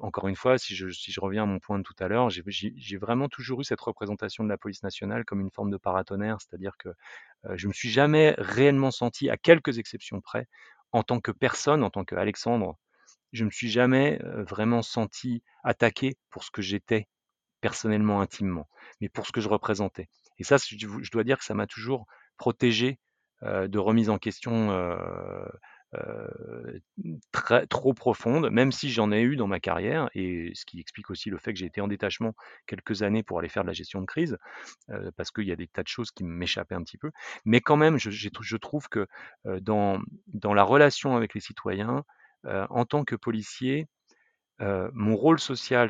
[0.02, 2.30] encore une fois, si je, si je reviens à mon point de tout à l'heure,
[2.30, 6.38] j'ai vraiment toujours eu cette représentation de la police nationale comme une forme de paratonnerre,
[6.42, 6.90] c'est-à-dire que
[7.56, 10.48] je me suis jamais réellement senti, à quelques exceptions près,
[10.92, 12.78] en tant que personne, en tant qu'Alexandre,
[13.32, 17.08] je me suis jamais vraiment senti attaqué pour ce que j'étais
[17.62, 18.68] personnellement, intimement,
[19.02, 20.08] mais pour ce que je représentais.
[20.38, 22.06] Et ça, je dois dire que ça m'a toujours
[22.38, 23.00] protégé
[23.42, 24.70] de remise en question
[27.70, 31.30] trop profonde, même si j'en ai eu dans ma carrière, et ce qui explique aussi
[31.30, 32.34] le fait que j'ai été en détachement
[32.68, 34.38] quelques années pour aller faire de la gestion de crise,
[35.16, 37.12] parce qu'il y a des tas de choses qui m'échappaient un petit peu.
[37.46, 39.08] Mais quand même, je, trouve que
[39.62, 40.02] dans,
[40.44, 42.04] la relation avec les citoyens,
[42.46, 43.88] en tant que policier,
[44.60, 45.90] mon rôle social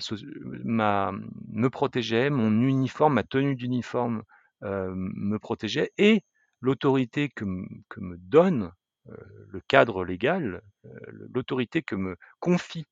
[0.63, 4.23] me protégeait, mon uniforme, ma tenue d'uniforme
[4.61, 6.23] me protégeait, et
[6.61, 8.71] l'autorité que, me donne
[9.05, 10.61] le cadre légal,
[11.07, 12.85] l'autorité que me confie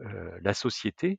[0.00, 1.18] la société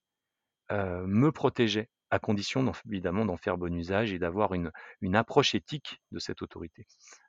[0.69, 6.01] me protégeait, à condition évidemment d'en faire bon usage et d'avoir une, une, approche éthique
[6.11, 6.87] de cette autorité.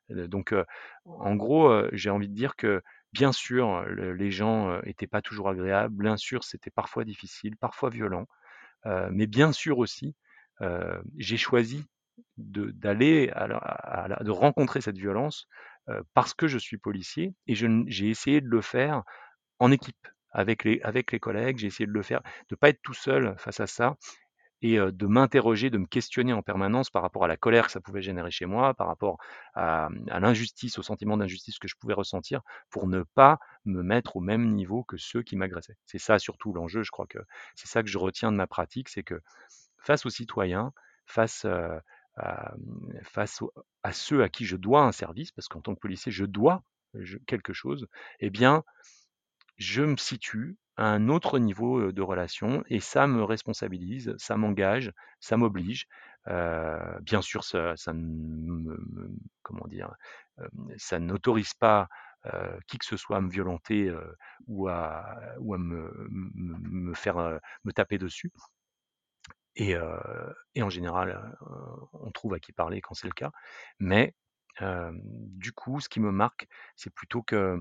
[0.09, 0.55] Donc,
[1.05, 6.03] en gros, j'ai envie de dire que bien sûr, les gens n'étaient pas toujours agréables,
[6.03, 8.27] bien sûr, c'était parfois difficile, parfois violent,
[9.11, 10.15] mais bien sûr aussi,
[11.17, 11.85] j'ai choisi
[12.37, 15.49] d'aller, de rencontrer cette violence
[16.15, 19.03] parce que je suis policier et j'ai essayé de le faire
[19.59, 22.71] en équipe avec les, avec les collègues, j'ai essayé de le faire, de ne pas
[22.71, 23.97] être tout seul face à ça
[24.63, 27.81] et de m'interroger, de me questionner en permanence par rapport à la colère que ça
[27.81, 29.19] pouvait générer chez moi, par rapport
[29.55, 34.17] à, à l'injustice, au sentiment d'injustice que je pouvais ressentir, pour ne pas me mettre
[34.17, 35.77] au même niveau que ceux qui m'agressaient.
[35.85, 37.19] C'est ça surtout l'enjeu, je crois que
[37.55, 39.21] c'est ça que je retiens de ma pratique, c'est que
[39.79, 40.73] face aux citoyens,
[41.05, 41.47] face,
[43.03, 43.43] face
[43.83, 46.63] à ceux à qui je dois un service, parce qu'en tant que policier, je dois
[47.27, 47.87] quelque chose,
[48.21, 48.65] eh bien,
[49.57, 54.93] je me situe à un autre niveau de relation et ça me responsabilise, ça m'engage,
[55.21, 55.87] ça m'oblige.
[56.27, 57.75] bien sûr, ça,
[59.43, 59.95] comment dire,
[60.77, 61.89] ça n'autorise pas
[62.67, 63.95] qui que ce soit à me violenter
[64.47, 68.33] ou à, me, faire me taper dessus.
[69.57, 69.75] Et,
[70.61, 71.37] en général,
[71.93, 73.31] on trouve à qui parler quand c'est le cas.
[73.79, 74.15] Mais
[74.61, 77.61] du coup, ce qui me marque, c'est plutôt que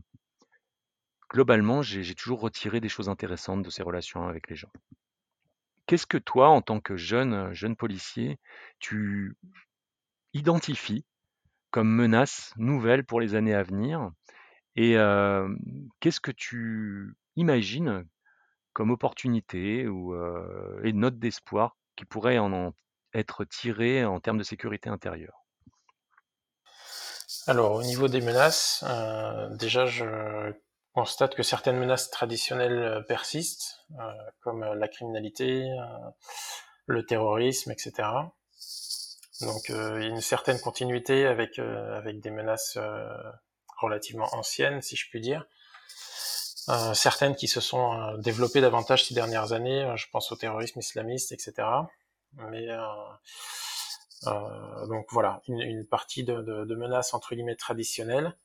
[1.30, 4.72] globalement, j'ai toujours retiré des choses intéressantes de ces relations avec les gens.
[5.88, 8.40] Qu'est-ce que toi, en tant que jeune, jeune policier,
[8.80, 9.38] tu
[10.34, 11.06] identifies
[11.72, 14.12] comme menace nouvelle pour les années à venir?
[14.76, 14.96] Et
[16.02, 18.06] qu'est-ce que tu imagines
[18.74, 20.14] comme opportunité ou
[20.84, 22.74] et note d'espoir qui pourrait en
[23.14, 25.46] être tirée en termes de sécurité intérieure?
[27.48, 28.84] Alors, au niveau des menaces,
[29.58, 30.54] déjà, je
[30.96, 35.68] constate que certaines menaces traditionnelles euh, persistent, euh, comme euh, la criminalité,
[36.86, 37.94] le terrorisme, etc.
[39.42, 42.78] Donc une certaine continuité avec des menaces
[43.78, 45.46] relativement anciennes, si je puis dire.
[46.93, 51.67] Certaines qui se sont développées davantage ces dernières années, je pense au terrorisme islamiste, etc.
[52.49, 52.67] Mais
[54.88, 58.36] donc voilà, une, partie de, menaces entre guillemets traditionnelles.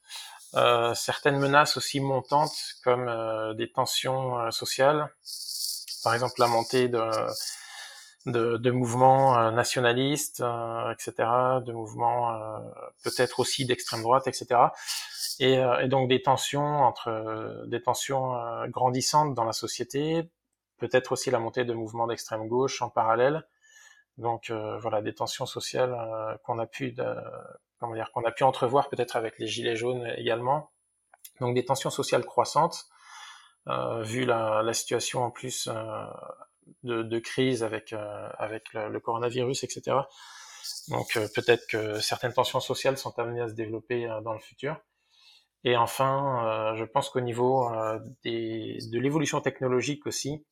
[0.54, 5.08] Euh, certaines menaces aussi montantes comme euh, des tensions euh, sociales,
[6.02, 7.08] par exemple la montée de,
[8.26, 10.42] de, de mouvements nationalistes,
[10.92, 11.12] etc.,
[11.64, 12.62] de mouvements
[13.04, 14.60] peut-être aussi d'extrême droite, etc.
[15.40, 18.34] Et, et, donc des tensions entre des tensions
[18.68, 20.30] grandissantes dans la société,
[20.78, 23.46] peut-être aussi la montée de mouvements d'extrême gauche en parallèle.
[24.18, 25.96] Donc voilà des tensions sociales
[26.44, 26.94] qu'on a pu
[27.80, 30.70] comment dire, qu'on a pu entrevoir peut-être avec les gilets jaunes également.
[31.40, 32.84] Donc des tensions sociales croissantes,
[33.66, 36.04] euh, vu la, la, situation en plus euh,
[36.82, 39.96] de, de, crise avec euh, avec le, le, coronavirus, etc.
[40.88, 44.38] Donc euh, peut-être que certaines tensions sociales sont amenées à se développer euh, dans le
[44.38, 44.76] futur.
[45.64, 47.70] Et enfin, je pense qu'au niveau
[48.24, 50.44] des, de l'évolution technologique aussi,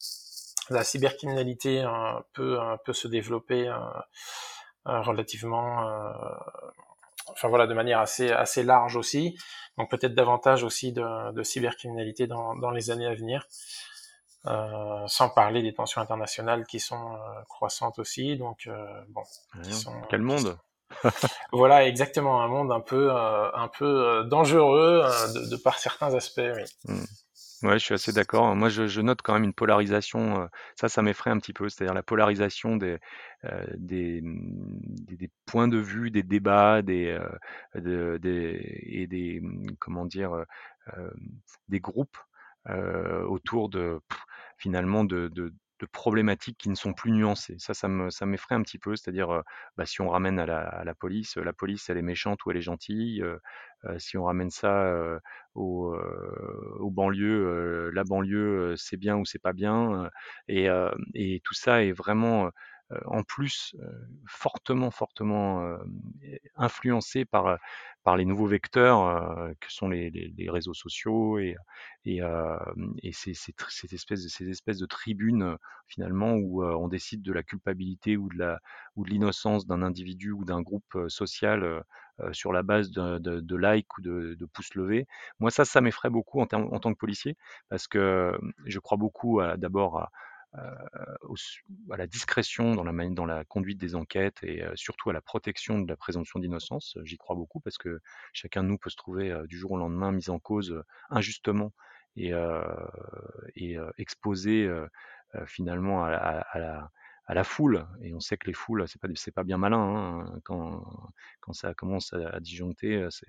[0.69, 1.83] la cybercriminalité
[2.35, 3.73] peut, peut se développer
[4.85, 5.89] relativement
[7.31, 9.39] enfin voilà, de manière assez assez large aussi.
[9.79, 13.47] Donc peut-être davantage aussi de, de cybercriminalité dans, dans, les années à venir.
[14.47, 18.37] Euh, sans parler des tensions internationales qui sont euh, croissantes aussi.
[18.37, 19.23] Donc euh, bon,
[20.09, 20.57] quel monde
[21.53, 25.03] Voilà, exactement, un monde un peu un peu dangereux
[25.35, 26.41] de, de, par certains aspects.
[26.87, 26.95] Oui.
[27.63, 28.55] Ouais, je suis assez d'accord.
[28.55, 32.05] Moi, je note quand même une polarisation, ça, ça m'effraie un petit peu, c'est-à-dire la
[32.05, 33.01] polarisation des,
[33.43, 37.19] mmh, points de vue, des débats, des,
[37.75, 40.45] des et des, mmh, comment dire?
[41.69, 42.17] Des groupes,
[42.69, 44.01] autour de
[44.57, 47.57] finalement de de problématiques qui ne sont plus nuancées.
[47.59, 49.43] Ça, ça me ça m'effraie un petit peu, c'est-à-dire,
[49.77, 50.47] bah, si on ramène à
[50.85, 53.23] la police, la police, elle est méchante ou elle est gentille,
[53.99, 54.93] si on ramène ça,
[55.55, 55.95] aux,
[56.81, 60.11] aux banlieues, la banlieue, c'est bien ou c'est pas bien,
[60.49, 62.51] et tout ça est vraiment,
[63.07, 66.01] en plus, heu, fortement, fortement, hem,
[66.57, 67.59] influencé par,
[68.05, 71.57] par les nouveaux vecteurs, que sont les les les réseaux sociaux et
[72.05, 72.21] et
[73.03, 77.33] et ces ces cette espèce de ces espèces de tribunes, finalement où, on décide de
[77.33, 78.61] la culpabilité ou de la
[78.97, 81.83] ou de l'innocence d'un individu ou d'un groupe, social,
[82.33, 85.07] sur la base de de de likes ou de de pouces levés.
[85.41, 87.37] Moi ça, ça m'effraie beaucoup en termes en tant que policier
[87.69, 90.11] parce que, je crois beaucoup à d'abord à,
[90.55, 95.79] à la discrétion dans la dans la conduite des enquêtes et surtout à la protection
[95.81, 96.97] de la présomption d'innocence.
[97.05, 98.01] J'y crois beaucoup parce que
[98.33, 101.73] chacun de nous peut se trouver, du jour au lendemain mis en cause, injustement
[102.17, 102.33] et
[103.99, 104.71] exposé,
[105.47, 109.79] finalement à la foule et on sait que les foules, c'est pas pas bien malin,
[109.79, 113.23] hein, quand quand ça commence à disjoncter, ça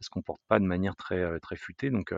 [0.00, 2.12] se comporte pas de manière très, très futée donc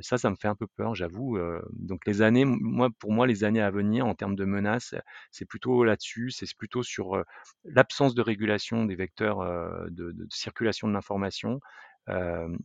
[0.00, 1.38] ça, ça me fait un peu peur, j'avoue,
[1.72, 4.94] donc les années moi, pour moi, les années à venir en termes de menaces,
[5.30, 7.24] c'est plutôt là-dessus, c'est plutôt sur,
[7.64, 9.38] l'absence de régulation des vecteurs,
[9.90, 11.60] de circulation de l'information,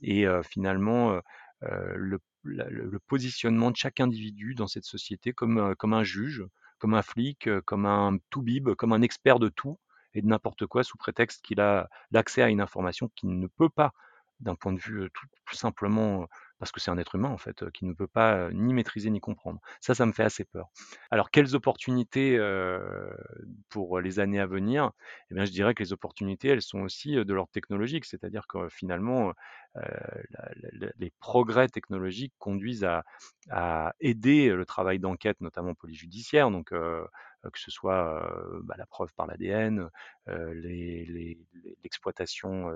[0.02, 1.20] et finalement,
[1.62, 6.44] le positionnement de chaque individu dans cette société comme, comme un juge,
[6.78, 9.80] comme un flic, comme un toubib, comme un expert de tout
[10.14, 13.70] et de n'importe quoi sous prétexte qu'il a l'accès à une information qu'il ne peut
[13.70, 13.94] pas
[14.40, 15.10] d'un point de vue,
[15.46, 16.28] tout simplement,
[16.62, 19.10] parce que c'est un être humain en fait, qui ne peut pas, heu, ni maîtriser
[19.12, 19.60] ni comprendre.
[19.82, 20.69] Ça, ça me fait assez peur.
[21.12, 22.39] Alors quelles opportunités,
[23.69, 24.91] pour les années à venir?
[25.32, 28.06] Eh bien, je dirais que les opportunités, elles sont aussi, de l'ordre technologique.
[28.06, 29.34] C'est-à-dire que finalement,
[31.00, 32.88] les progrès technologiques conduisent
[33.50, 36.74] à aider le travail d'enquête, notamment police judiciaire, donc
[37.51, 39.89] que ce soit, heu, bah, la preuve par l'ADN,
[40.27, 41.38] les
[41.84, 42.71] l'exploitation,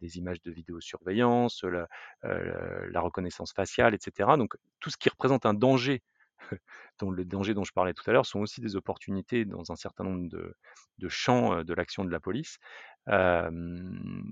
[0.00, 1.88] des images de vidéosurveillance, la
[2.24, 4.36] euh, reconnaissance faciale, etc.
[4.36, 6.02] Donc tout ce qui représente un danger,
[6.98, 9.76] dont le danger dont je parlais tout à l'heure, sont aussi des opportunités dans un
[9.76, 12.58] certain nombre de, champs euh, de l'action de la police.
[13.08, 13.50] Euh,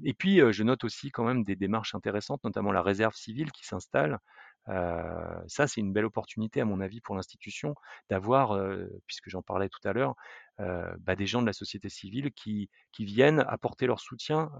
[0.05, 3.53] et puis, euh, je note aussi quand même des démarches intéressantes, notamment la réserve civile
[3.53, 4.19] qui s'installe.
[4.67, 7.75] Ça, c'est une belle opportunité, à mon avis, pour l'institution,
[8.09, 8.59] d'avoir,
[9.07, 10.15] puisque j'en parlais tout à l'heure,
[10.59, 14.51] bah, des gens de la société civile qui, viennent apporter leur soutien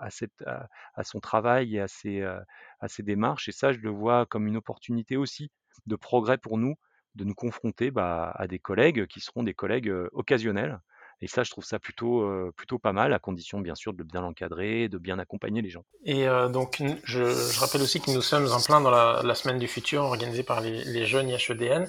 [0.00, 3.48] à, son travail et à ses, démarches.
[3.48, 5.50] Et ça, je le vois comme une opportunité aussi
[5.86, 6.76] de progrès pour nous,
[7.14, 10.80] de nous confronter bah, à des collègues qui seront des collègues occasionnels.
[11.22, 14.02] Et ça, je trouve ça plutôt, euh, plutôt pas mal, à condition bien sûr de
[14.02, 15.84] bien l'encadrer, de bien accompagner les gens.
[16.04, 19.34] Et euh, donc, je, je, rappelle aussi que nous sommes en plein dans la, la
[19.36, 21.86] semaine du futur organisée par les, les jeunes IHEDN.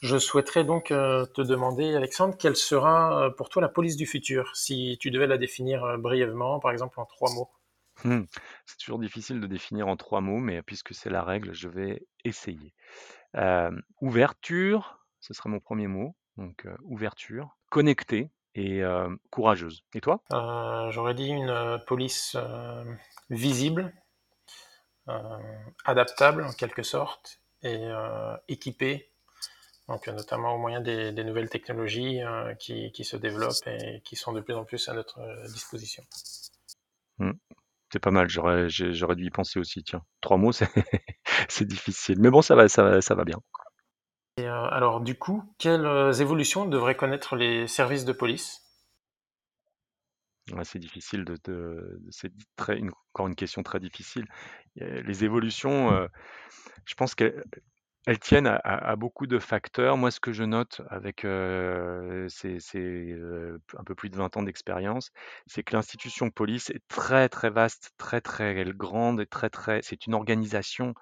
[0.00, 4.50] Je souhaiterais donc euh, te demander, Alexandre, quelle sera pour toi la police du futur,
[4.56, 7.50] si tu devais la définir brièvement, par exemple en trois mots?
[8.04, 8.22] Mmh.
[8.64, 12.06] C'est toujours difficile de définir en trois mots, mais puisque c'est la règle, je vais
[12.24, 12.72] essayer.
[14.00, 16.16] Ouverture, ce serait mon premier mot.
[16.38, 19.84] Donc ouverture, connectée et euh, courageuse.
[19.94, 20.22] Et toi?
[20.90, 22.36] J'aurais dit une police
[23.30, 23.92] visible,
[25.84, 27.90] adaptable en quelque sorte, et
[28.48, 29.10] équipée
[29.90, 34.14] donc notamment au moyen des, des nouvelles technologies euh, qui, qui, se développent et qui
[34.14, 35.20] sont de plus en plus à notre
[35.52, 36.04] disposition.
[37.18, 37.32] Mmh.
[37.92, 40.04] C'est pas mal, j'aurais dû y penser aussi, tiens.
[40.20, 40.52] Trois mots,
[41.48, 42.20] c'est difficile.
[42.20, 43.38] Mais bon, ça va, ça va, ça va bien.
[44.40, 45.86] Et euh, alors, du coup, quelles
[46.20, 48.62] évolutions devraient connaître les services de police?
[50.64, 52.32] C'est difficile, de, c'est
[52.70, 54.24] une, encore une question très difficile.
[54.76, 56.06] Les évolutions, euh,
[56.86, 57.44] je pense qu'elles
[58.06, 59.98] elles tiennent à, beaucoup de facteurs.
[59.98, 64.42] Moi, ce que je note avec euh, ces, euh, un peu plus de 20 ans
[64.42, 65.10] d'expérience,
[65.46, 69.80] c'est que l'institution police est très très vaste, très très grande très très.
[69.82, 70.94] C'est une organisation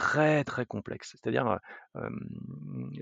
[0.00, 1.10] très très complexe.
[1.10, 1.58] C'est-à-dire
[1.96, 2.08] euh,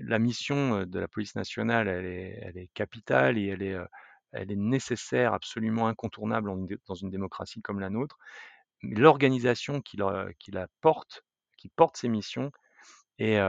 [0.03, 6.51] la mission de la police nationale, elle est, capitale et elle est, nécessaire, absolument incontournable
[6.87, 8.19] dans une démocratie comme la nôtre.
[8.83, 11.23] L'organisation qui, la, porte,
[11.57, 12.51] qui porte ces missions,
[13.17, 13.39] est,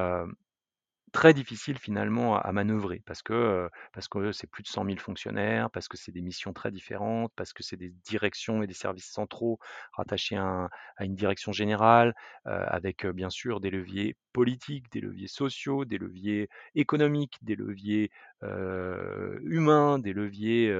[1.12, 5.70] très difficile finalement à, manœuvrer parce que parce que c'est plus de 100 000 fonctionnaires,
[5.70, 9.10] parce que c'est des missions très différentes, parce que c'est des directions et des services
[9.10, 9.58] centraux
[9.92, 10.68] rattachés à,
[11.00, 17.38] une direction générale, avec bien sûr des leviers politiques, des leviers sociaux, des leviers économiques,
[17.42, 18.10] des leviers
[18.42, 20.74] humains, des leviers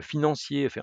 [0.00, 0.82] financiers, enfin,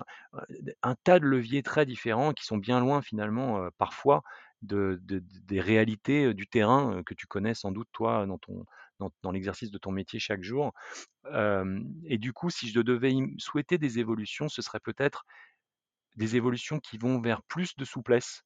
[0.82, 4.22] un tas de leviers très différents qui sont bien loin finalement parfois
[4.62, 8.64] de, des réalités du terrain que tu connais sans doute toi dans ton,
[8.98, 10.72] dans, l'exercice de ton métier chaque jour.
[12.04, 15.24] et du coup, si je devais souhaiter des évolutions, ce serait peut-être
[16.16, 18.42] des évolutions qui vont vers plus de souplesse,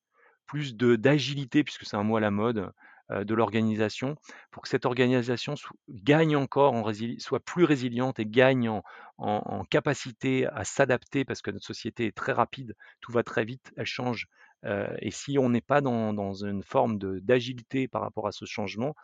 [0.47, 2.73] plus d'agilité, puisque c'est un mot à la mode,
[3.11, 4.17] de l'organisation,
[4.51, 5.55] pour que cette organisation
[5.89, 8.83] gagne encore en soit plus résiliente et gagne en,
[9.19, 13.73] en capacité à s'adapter, parce que notre société est très rapide, tout va très vite,
[13.77, 14.29] elle change
[14.65, 18.95] et si on n'est pas dans, une forme d'agilité par rapport à ce changement,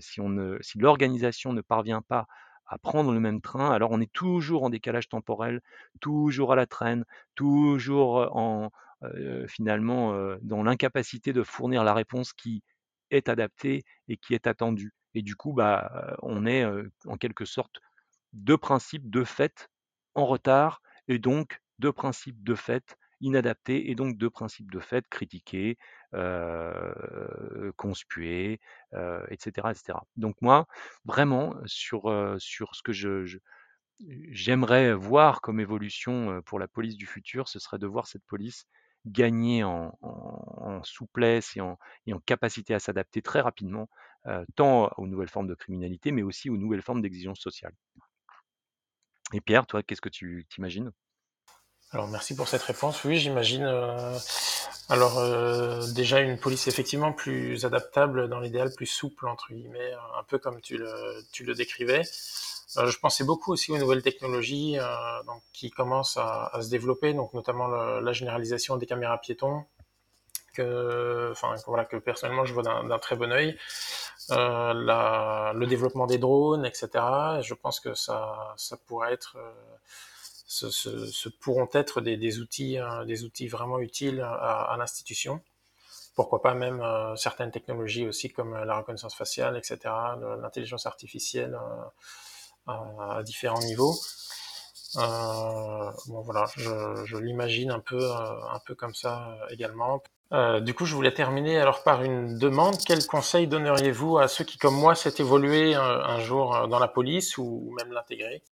[0.00, 0.20] si,
[0.76, 2.26] l'organisation ne parvient pas
[2.66, 5.60] à prendre le même train, alors on est toujours en décalage temporel,
[6.00, 7.04] toujours à la traîne,
[7.34, 8.70] toujours en,
[9.46, 12.62] finalement dans l'incapacité de fournir la réponse qui
[13.10, 14.92] est adaptée et qui est attendue.
[15.14, 16.64] Et du coup, bah, on est
[17.06, 17.80] en quelque sorte
[18.32, 19.68] de principe, de fait,
[20.14, 25.06] en retard, et donc de principe, de fait, inadaptés et donc de principes de fait
[25.08, 25.78] critiqués,
[26.14, 28.60] euh, conspués,
[29.28, 29.98] etc., etc.
[30.16, 30.66] Donc moi,
[31.04, 33.38] vraiment, sur, sur ce que je,
[34.30, 38.66] j'aimerais voir comme évolution pour la police du futur, ce serait de voir cette police
[39.06, 39.92] gagner en,
[40.82, 43.88] souplesse et en, et en, capacité à s'adapter très rapidement,
[44.56, 47.74] tant aux nouvelles formes de criminalité, mais aussi aux nouvelles formes d'exigence sociale.
[49.32, 50.92] Et Pierre, toi, qu'est-ce que tu t'imagines?
[51.94, 53.04] Alors merci pour cette réponse.
[53.04, 53.62] Oui, j'imagine.
[53.64, 54.18] Euh,
[54.88, 60.24] alors euh, déjà une police effectivement plus adaptable, dans l'idéal plus souple entre guillemets, un
[60.24, 60.90] peu comme tu le,
[61.32, 62.02] tu le décrivais.
[62.78, 64.76] Euh, je pensais beaucoup aussi aux nouvelles technologies
[65.26, 69.64] donc, qui commencent à, se développer, donc notamment la généralisation des caméras piétons,
[70.52, 73.56] que, enfin voilà que personnellement je vois d'un très bon œil.
[74.30, 76.88] le développement des drones, etc.
[77.40, 79.36] je pense que ça, ça pourrait être
[80.54, 85.40] ce, pourront être des, outils, hein, des outils vraiment utiles à, l'institution.
[86.14, 89.78] Pourquoi pas même euh, certaines technologies aussi comme la reconnaissance faciale, etc.,
[90.40, 91.58] l'intelligence artificielle
[92.68, 93.96] euh, à, différents niveaux.
[94.96, 100.04] Euh, bon voilà, je, l'imagine un peu, un peu comme ça également.
[100.60, 102.76] du coup, je voulais terminer alors par une demande.
[102.86, 107.38] Quel conseil donneriez-vous à ceux qui, comme moi, s'est évolué un, jour dans la police
[107.38, 108.44] ou même l'intégrer?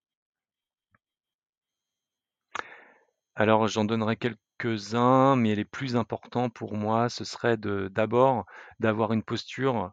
[3.34, 8.46] Alors j'en donnerai quelques-uns, mais les plus importants pour moi, ce serait d'abord
[8.80, 9.92] d'avoir une posture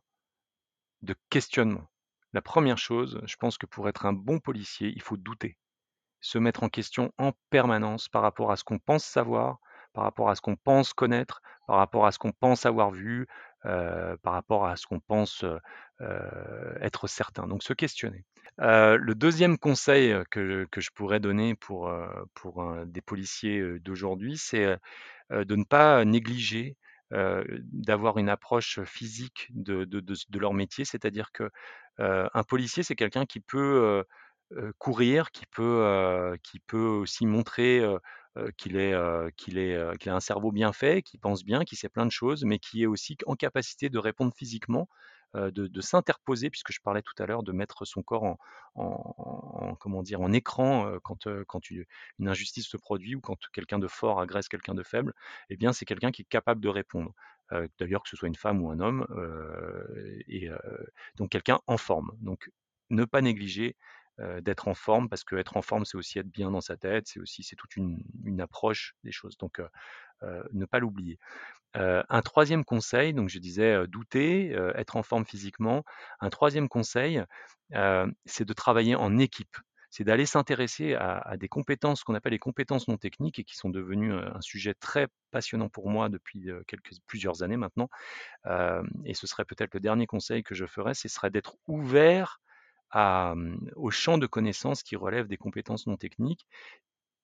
[1.02, 1.90] de questionnement.
[2.34, 5.58] La première chose, je pense que pour être un bon policier, il faut douter,
[6.22, 9.60] se mettre en question en permanence par rapport à ce qu'on pense savoir,
[9.94, 13.28] par rapport à ce qu'on pense connaître, par rapport à ce qu'on pense avoir vu,
[13.66, 15.44] euh, par rapport à ce qu'on pense
[16.00, 17.46] euh, être certain.
[17.46, 18.24] Donc se questionner.
[18.62, 21.94] Euh, le deuxième conseil que, je pourrais donner pour,
[22.86, 24.78] des policiers d'aujourd'hui, c'est
[25.30, 26.78] de ne pas négliger
[27.12, 31.50] d'avoir une approche physique de, de leur métier, c'est-à-dire que
[32.48, 34.06] policier, c'est quelqu'un qui peut
[34.78, 37.84] courir, qui peut, qui peut aussi montrer
[38.58, 38.94] qu'il est,
[39.36, 42.12] qu'il est, qu'il a un cerveau bien fait, qui pense bien, qui sait plein de
[42.12, 44.88] choses, mais qui est aussi en capacité de répondre physiquement,
[45.34, 48.38] de, s'interposer, puisque je parlais tout à l'heure de mettre son corps
[48.76, 51.86] en, comment dire, en écran quand, quand une,
[52.26, 55.14] injustice se produit ou quand quelqu'un de fort agresse quelqu'un de faible,
[55.50, 57.14] eh bien c'est quelqu'un qui est capable de répondre.
[57.80, 59.06] D'ailleurs que ce soit une femme ou un homme,
[60.28, 60.50] et
[61.16, 62.12] donc quelqu'un en forme.
[62.22, 62.50] Donc
[62.90, 63.76] ne pas négliger
[64.42, 67.08] d'être en forme, parce que être en forme, c'est aussi être bien dans sa tête,
[67.08, 68.02] c'est aussi c'est toute une,
[68.42, 69.38] approche des choses.
[69.38, 69.62] Donc
[70.52, 71.20] ne pas l'oublier.
[71.74, 75.84] un troisième conseil, donc je disais douter, être en forme physiquement.
[76.20, 77.24] Un troisième conseil,
[78.26, 79.58] c'est de travailler en équipe.
[79.92, 83.70] C'est d'aller s'intéresser à, des compétences qu'on appelle les compétences non techniques et qui sont
[83.70, 87.90] devenues un sujet très passionnant pour moi depuis quelques, plusieurs années maintenant.
[89.06, 92.40] et ce serait peut-être le dernier conseil que je ferais, ce serait d'être ouvert
[92.94, 96.48] Mmh, au champ de connaissances qui relève des compétences non techniques.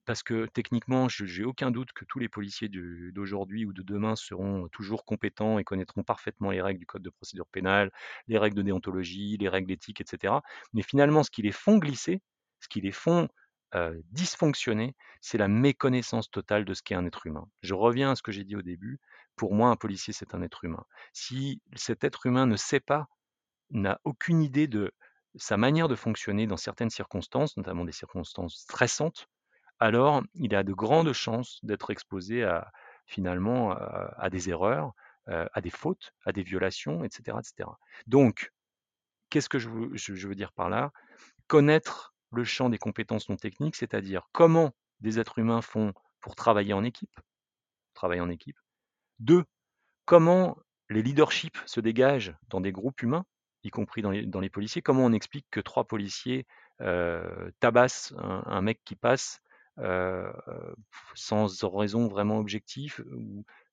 [0.06, 4.16] Parce que techniquement, je n'ai aucun doute que tous les policiers d'aujourd'hui ou de demain
[4.16, 7.92] seront toujours compétents et connaîtront parfaitement les règles du code de procédure pénale,
[8.28, 10.36] les règles de déontologie, les règles éthiques, etc.
[10.74, 12.22] Mais finalement, ce qui les font glisser,
[12.60, 13.28] ce qui les font
[14.12, 17.48] dysfonctionner, c'est la méconnaissance totale de ce qu'est un être humain.
[17.62, 19.00] Je reviens à ce que j'ai dit au début.
[19.36, 20.86] Pour moi, un policier, c'est un être humain.
[21.12, 23.08] Si cet être humain ne sait pas
[23.72, 24.94] n'a aucune idée de
[25.38, 29.28] sa manière de fonctionner dans certaines circonstances, notamment des circonstances stressantes,
[29.80, 32.72] alors il a de grandes chances d'être exposé à
[33.08, 34.94] finalement à, des erreurs,
[35.30, 37.38] euh, à des fautes, à des violations, etc.
[37.40, 37.70] etc.
[38.08, 38.52] Donc,
[39.30, 40.92] qu'est-ce que je veux, dire par là?
[41.48, 44.72] Connaître le champ des compétences non techniques, c'est-à-dire comment
[45.02, 47.20] des êtres humains font pour travailler en équipe,
[47.94, 48.58] travailler en équipe.
[49.20, 49.44] Deux,
[50.06, 50.58] comment
[50.90, 53.26] les leaderships se dégagent dans des groupes humains,
[53.66, 54.82] y compris dans les, policiers.
[54.82, 56.46] Comment on explique que trois policiers
[56.82, 59.42] euh, tabassent un, mec qui passe
[59.80, 60.32] euh,
[61.16, 63.04] sans raison vraiment objective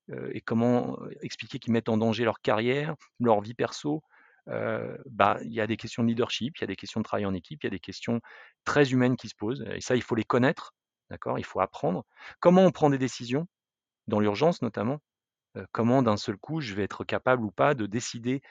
[0.09, 4.03] euh, et comment expliquer qu'ils mettent en danger leur carrière, leur vie perso?
[4.45, 7.25] bah, il y a des questions de leadership, il y a des questions de travail
[7.25, 8.19] en équipe, il y a des questions
[8.65, 9.65] très humaines qui se posent.
[9.73, 10.73] Et ça, il faut les connaître,
[11.09, 11.39] d'accord?
[11.39, 12.03] Il faut apprendre.
[12.41, 13.47] Comment on prend des décisions,
[14.07, 14.99] dans l'urgence notamment?
[15.71, 18.41] Comment d'un seul coup je vais être capable ou pas de décider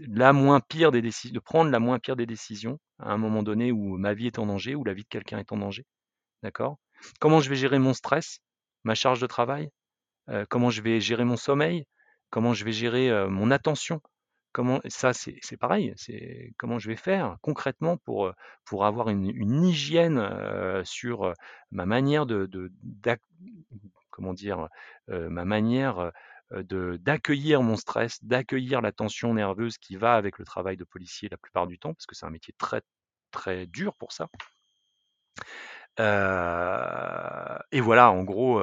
[0.00, 3.42] la moins pire des décisions, de prendre la moins pire des décisions à un moment
[3.42, 5.84] donné où ma vie est en danger, où la vie de quelqu'un est en danger.
[6.42, 6.78] D'accord?
[7.20, 8.40] Comment je vais gérer mon stress,
[8.84, 9.70] ma charge de travail?
[10.48, 11.86] Comment je vais gérer mon sommeil?
[12.30, 14.00] Comment je vais gérer mon attention?
[14.52, 15.94] Comment ça c'est pareil,
[16.56, 18.32] comment je vais faire concrètement pour,
[18.82, 21.34] avoir une, hygiène sur
[21.70, 22.72] ma manière de
[24.16, 24.68] comment dire
[25.08, 26.12] ma manière
[26.52, 31.28] de d'accueillir mon stress, d'accueillir la tension nerveuse qui va avec le travail de policier
[31.30, 32.82] la plupart du temps, parce que c'est un métier très
[33.30, 34.28] très dur pour ça.
[35.98, 38.60] Et voilà, en gros,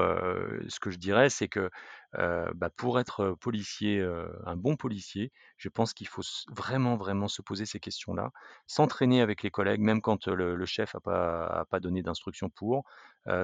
[0.68, 1.70] ce que je dirais, c'est que
[2.14, 4.06] bah, pour être policier,
[4.46, 6.22] un bon policier, je pense qu'il faut
[6.56, 8.32] vraiment, vraiment se poser ces questions-là,
[8.68, 12.84] s'entraîner avec les collègues, même quand le, chef n'a pas, pas donné d'instruction pour,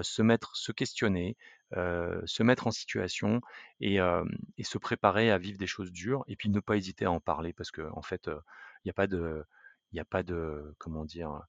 [0.01, 1.35] se mettre, se questionner,
[1.73, 3.41] se mettre en situation
[3.81, 3.97] et,
[4.57, 7.19] et, se préparer à vivre des choses dures, et puis ne pas hésiter à en
[7.19, 9.43] parler, parce qu'en en fait, il n'y a pas de,
[9.91, 11.41] il n'y a pas de, comment dire,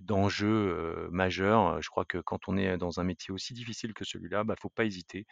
[0.00, 1.82] d'enjeux majeurs.
[1.82, 4.54] Je crois que quand on est dans un métier aussi difficile que celui-là, il bah,
[4.54, 5.26] ne faut pas hésiter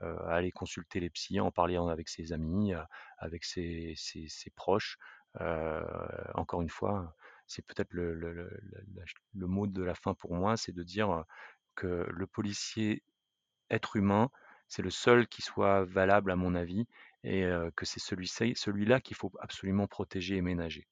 [0.00, 2.72] à aller consulter les psys, en parler avec ses amis,
[3.18, 3.96] avec ses,
[4.54, 4.98] proches.
[6.34, 7.14] encore une fois,
[7.46, 8.48] c'est peut-être le,
[9.34, 11.24] mot de la fin pour moi, c'est de dire
[11.74, 13.02] que le policier
[13.70, 14.30] être humain,
[14.68, 16.86] c'est le seul qui soit valable à mon avis,
[17.24, 17.44] et
[17.76, 20.86] que c'est celui-là qu'il faut absolument protéger et ménager.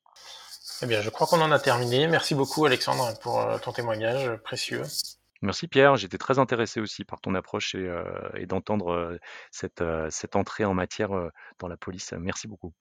[0.83, 2.07] Eh bien, je crois qu'on en a terminé.
[2.07, 4.83] Merci beaucoup, Alexandre, pour ton témoignage précieux.
[5.41, 9.19] Merci Pierre, j'étais très intéressé aussi par ton approche et, d'entendre
[9.51, 9.83] cette,
[10.35, 11.11] entrée en matière
[11.59, 12.13] dans la police.
[12.19, 12.73] Merci beaucoup.